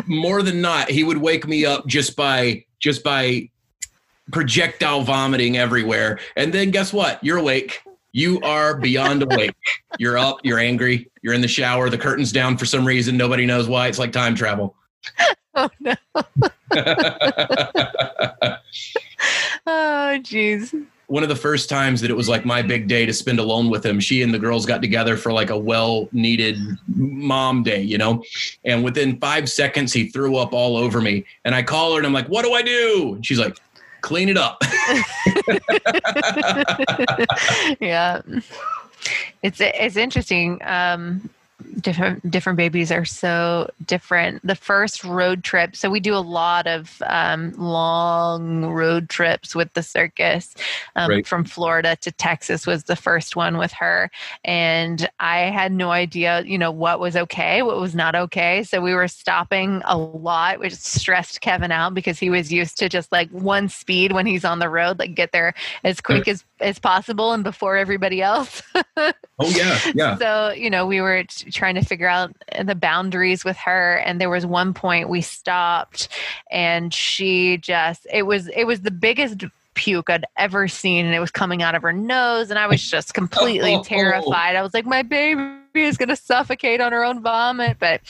[0.06, 3.50] more than not, he would wake me up just by just by
[4.32, 6.20] projectile vomiting everywhere.
[6.36, 7.24] And then guess what?
[7.24, 7.82] You're awake.
[8.12, 9.56] You are beyond awake.
[10.00, 13.46] You're up, you're angry, you're in the shower, the curtain's down for some reason, nobody
[13.46, 13.88] knows why.
[13.88, 14.76] It's like time travel.
[15.56, 15.96] Oh no.
[19.66, 20.86] oh jeez.
[21.08, 23.72] One of the first times that it was like my big day to spend alone
[23.72, 26.60] with him, she and the girls got together for like a well needed
[26.96, 28.24] mom day, you know?
[28.66, 31.26] And within five seconds, he threw up all over me.
[31.44, 33.14] And I call her and I'm like, what do I do?
[33.16, 33.58] And she's like,
[34.02, 34.62] clean it up.
[37.80, 38.22] yeah.
[39.42, 40.62] It's, it's interesting.
[40.64, 41.32] Um,
[41.80, 44.46] different different babies are so different.
[44.46, 49.74] The first road trip so we do a lot of um, long road trips with
[49.74, 50.56] the circus
[50.96, 51.28] um, right.
[51.28, 54.10] from florida to texas was the first one with her.
[54.44, 58.64] And i had no idea you know what was okay what was not okay.
[58.64, 62.90] So we were stopping a lot which stressed kevin out because he was used to
[62.90, 65.54] just like one speed when he's on the road like get there
[65.84, 68.62] as quick as as possible and before everybody else
[68.98, 72.32] oh yeah yeah so you know we were trying to figure out
[72.64, 76.08] the boundaries with her and there was one point we stopped
[76.52, 79.44] and she just it was it was the biggest
[79.78, 82.82] puke I'd ever seen and it was coming out of her nose and I was
[82.82, 83.84] just completely oh.
[83.84, 84.56] terrified.
[84.56, 88.02] I was like my baby is going to suffocate on her own vomit but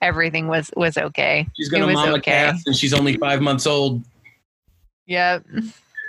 [0.00, 1.46] everything was was okay.
[1.56, 2.52] She's going to mom okay.
[2.66, 4.02] and she's only 5 months old.
[5.06, 5.44] Yep.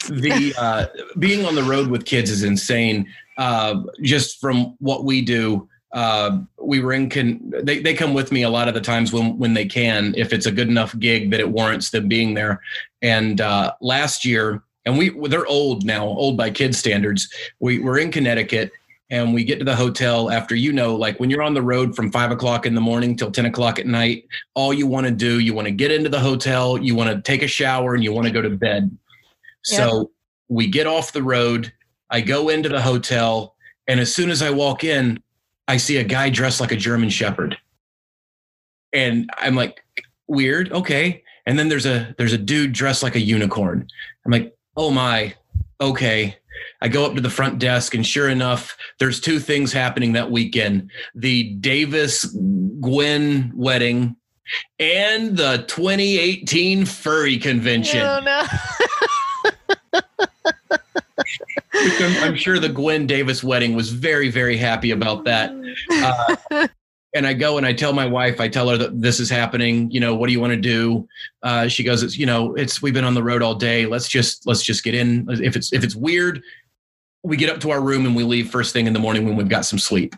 [0.09, 0.85] The uh,
[1.19, 3.07] being on the road with kids is insane.
[3.37, 8.31] Uh, just from what we do, uh, we were in con- they, they come with
[8.31, 10.97] me a lot of the times when when they can if it's a good enough
[10.99, 12.61] gig that it warrants them being there.
[13.01, 17.29] And uh, last year and we they're old now old by kid standards.
[17.59, 18.71] We were in connecticut
[19.11, 21.95] and we get to the hotel after you know like when you're on the road
[21.95, 24.25] from five o'clock in the morning till 10 o'clock at night
[24.55, 27.21] all you want to do you want to get into the hotel you want to
[27.21, 28.97] take a shower and you want to go to bed
[29.69, 29.77] yeah.
[29.77, 30.11] so
[30.49, 31.71] we get off the road
[32.09, 33.55] i go into the hotel
[33.87, 35.21] and as soon as i walk in
[35.71, 37.57] I see a guy dressed like a German Shepherd,
[38.91, 39.81] and I'm like,
[40.27, 41.23] weird, okay.
[41.45, 43.87] And then there's a there's a dude dressed like a unicorn.
[44.25, 45.33] I'm like, oh my,
[45.79, 46.35] okay.
[46.81, 50.29] I go up to the front desk, and sure enough, there's two things happening that
[50.29, 52.25] weekend: the Davis
[52.81, 54.17] Gwen wedding
[54.77, 58.01] and the 2018 furry convention.
[58.01, 58.43] Oh no.
[61.73, 65.51] I'm, I'm, sure the Gwen Davis wedding was very, very happy about that.
[65.91, 66.67] Uh,
[67.13, 69.91] and I go and I tell my wife, I tell her that this is happening.
[69.91, 71.07] You know, what do you want to do?
[71.43, 73.85] Uh, she goes, it's, you know, it's, we've been on the road all day.
[73.85, 75.27] Let's just, let's just get in.
[75.29, 76.41] If it's, if it's weird,
[77.23, 79.35] we get up to our room and we leave first thing in the morning when
[79.35, 80.15] we've got some sleep.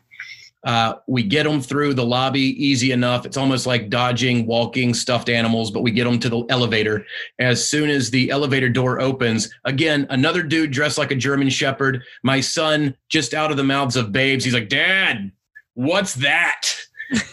[0.65, 3.25] Uh, we get them through the lobby easy enough.
[3.25, 7.05] It's almost like dodging walking stuffed animals, but we get them to the elevator.
[7.39, 12.01] As soon as the elevator door opens, again, another dude dressed like a German Shepherd.
[12.23, 15.31] My son, just out of the mouths of babes, he's like, Dad,
[15.73, 16.69] what's that?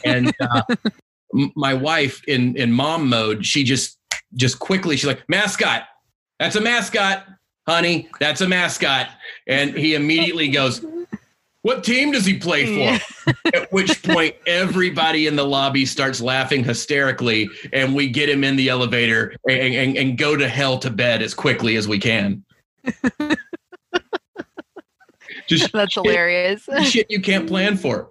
[0.04, 0.62] And uh,
[1.54, 3.98] my wife, in in mom mode, she just
[4.34, 5.84] just quickly, she's like, mascot.
[6.38, 7.26] That's a mascot,
[7.68, 8.08] honey.
[8.18, 9.08] That's a mascot.
[9.46, 10.84] And he immediately goes,
[11.62, 13.34] what team does he play for?
[13.54, 18.56] At which point, everybody in the lobby starts laughing hysterically, and we get him in
[18.56, 22.42] the elevator and, and, and go to hell to bed as quickly as we can.
[25.46, 26.68] Just That's shit, hilarious.
[26.84, 28.08] Shit you can't plan for.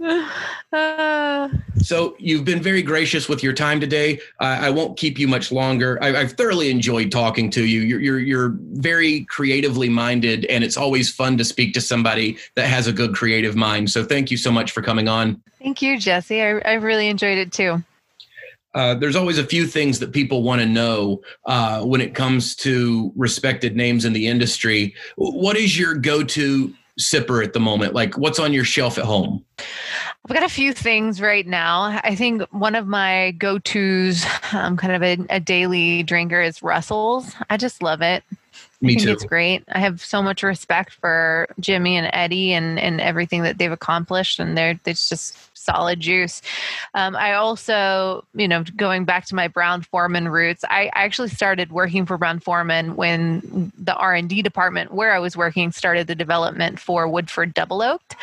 [0.72, 1.48] Uh,
[1.78, 4.20] so you've been very gracious with your time today.
[4.38, 5.98] I, I won't keep you much longer.
[6.00, 7.80] I, have thoroughly enjoyed talking to you.
[7.80, 12.68] You're, you're, you're very creatively minded, and it's always fun to speak to somebody that
[12.68, 13.90] has a good creative mind.
[13.90, 15.42] So thank you so much for coming on.
[15.58, 16.40] Thank you, Jesse.
[16.40, 17.82] I, I really enjoyed it too.
[18.72, 22.54] Uh, there's always a few things that people want to know uh, when it comes
[22.54, 24.94] to respected names in the industry.
[25.16, 27.94] What is your go-to sipper at the moment?
[27.94, 29.44] Like, what's on your shelf at home?
[29.58, 32.00] I've got a few things right now.
[32.04, 36.62] I think one of my go tos, um, kind of a, a, daily drinker, is
[36.62, 37.34] Russell's.
[37.48, 38.22] I just love it.
[38.82, 39.12] Me I think too.
[39.12, 39.62] It's great.
[39.68, 44.38] I have so much respect for Jimmy and Eddie and, and everything that they've accomplished,
[44.40, 46.40] and they're it's just solid juice.
[46.94, 51.28] Um, I also, you know, going back to my Brown Forman roots, I, I actually
[51.28, 55.72] started working for Brown Forman when the R and D department where I was working
[55.72, 58.16] started the development for Woodford Double Oaked.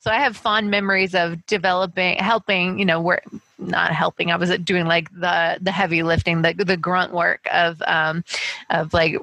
[0.00, 3.22] So I have fond memories of developing, helping, you know, where
[3.58, 4.32] not helping.
[4.32, 8.24] I was doing like the the heavy lifting, the the grunt work of um,
[8.70, 9.16] of like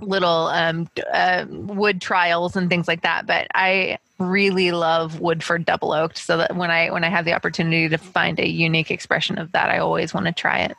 [0.00, 3.26] little um, uh, wood trials and things like that.
[3.26, 7.32] But I really love Woodford double oaked, so that when I when I have the
[7.32, 10.76] opportunity to find a unique expression of that, I always want to try it.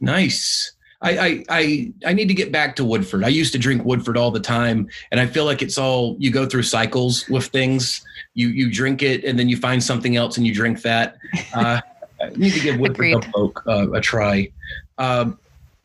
[0.00, 0.72] Nice.
[1.00, 3.24] I, I I I need to get back to Woodford.
[3.24, 6.30] I used to drink Woodford all the time, and I feel like it's all you
[6.30, 8.04] go through cycles with things.
[8.34, 11.16] You you drink it, and then you find something else, and you drink that.
[11.54, 11.80] Uh,
[12.20, 14.50] I need to give Woodford Double Oak uh, a try.
[14.98, 15.38] Um,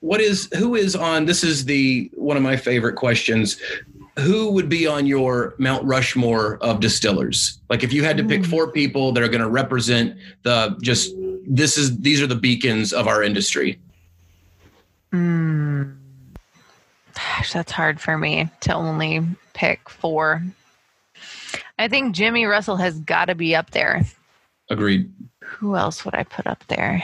[0.04, 1.26] what is who is on?
[1.26, 3.58] This is the one of my favorite questions
[4.20, 7.58] who would be on your Mount Rushmore of distillers?
[7.70, 8.51] Like if you had to pick hmm.
[8.51, 11.16] four people that are going to represent the just
[11.47, 13.80] this is these are the beacons of our industry.
[15.12, 15.84] Hmm.
[17.16, 20.43] Gosh, that's hard for me to only pick four.
[21.80, 24.06] I think Jimmy Russell has got to be up there.
[24.70, 25.14] Agreed.
[25.39, 27.01] Who else would I put up there?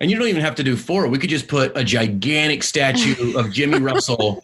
[0.00, 1.06] And you don't even have to do four.
[1.08, 4.42] We could just put a gigantic statue of Jimmy Russell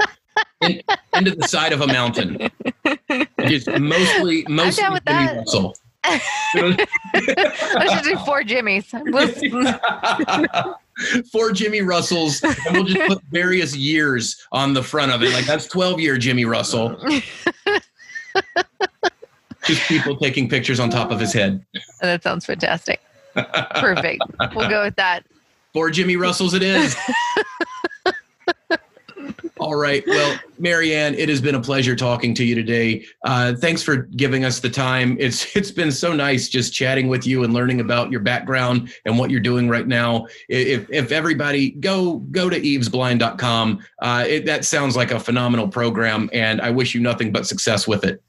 [0.61, 0.82] in,
[1.14, 2.51] into the side of a mountain.
[3.46, 5.36] Just mostly, mostly Jimmy that.
[5.38, 5.74] Russell.
[6.55, 6.82] Let's
[7.92, 8.86] just do four Jimmys.
[11.32, 15.32] four Jimmy Russells, and we'll just put various years on the front of it.
[15.32, 16.96] Like that's 12 year Jimmy Russell.
[19.64, 21.64] just people taking pictures on top of his head.
[22.01, 23.01] That sounds fantastic.
[23.34, 24.22] Perfect.
[24.55, 25.24] We'll go with that.
[25.72, 26.96] Four Jimmy Russells it is.
[29.60, 30.02] All right.
[30.06, 33.04] Well, Marianne, it has been a pleasure talking to you today.
[33.26, 35.18] Uh, thanks for giving us the time.
[35.20, 39.18] It's it's been so nice just chatting with you and learning about your background and
[39.18, 40.26] what you're doing right now.
[40.48, 46.30] If if everybody go go to eavesblind.com, uh, it, that sounds like a phenomenal program,
[46.32, 48.22] and I wish you nothing but success with it.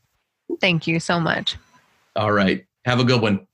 [0.60, 1.56] Thank you so much.
[2.18, 2.66] All right.
[2.84, 3.48] Have a good one.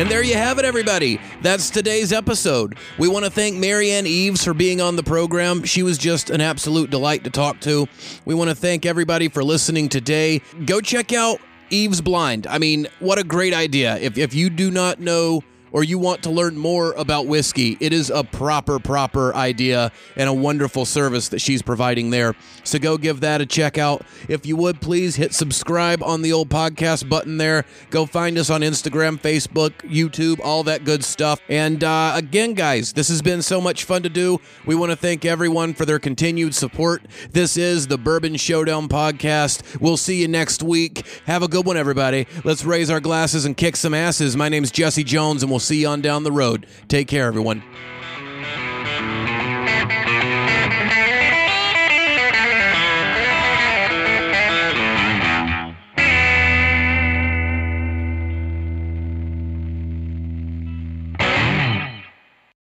[0.00, 1.20] And there you have it, everybody.
[1.42, 2.78] That's today's episode.
[2.98, 5.62] We want to thank Marianne Eaves for being on the program.
[5.64, 7.86] She was just an absolute delight to talk to.
[8.24, 10.40] We want to thank everybody for listening today.
[10.64, 11.38] Go check out
[11.68, 12.46] Eaves Blind.
[12.46, 13.98] I mean, what a great idea.
[13.98, 15.42] If, if you do not know
[15.72, 20.28] or you want to learn more about whiskey, it is a proper, proper idea and
[20.28, 22.34] a wonderful service that she's providing there.
[22.64, 24.04] So go give that a check out.
[24.28, 27.64] If you would, please hit subscribe on the old podcast button there.
[27.90, 31.40] Go find us on Instagram, Facebook, YouTube, all that good stuff.
[31.48, 34.40] And uh, again, guys, this has been so much fun to do.
[34.66, 37.02] We want to thank everyone for their continued support.
[37.30, 39.80] This is the Bourbon Showdown podcast.
[39.80, 41.06] We'll see you next week.
[41.26, 42.26] Have a good one, everybody.
[42.44, 44.36] Let's raise our glasses and kick some asses.
[44.36, 46.64] My name's Jesse Jones, and We'll see you on down the road.
[46.88, 47.62] Take care, everyone.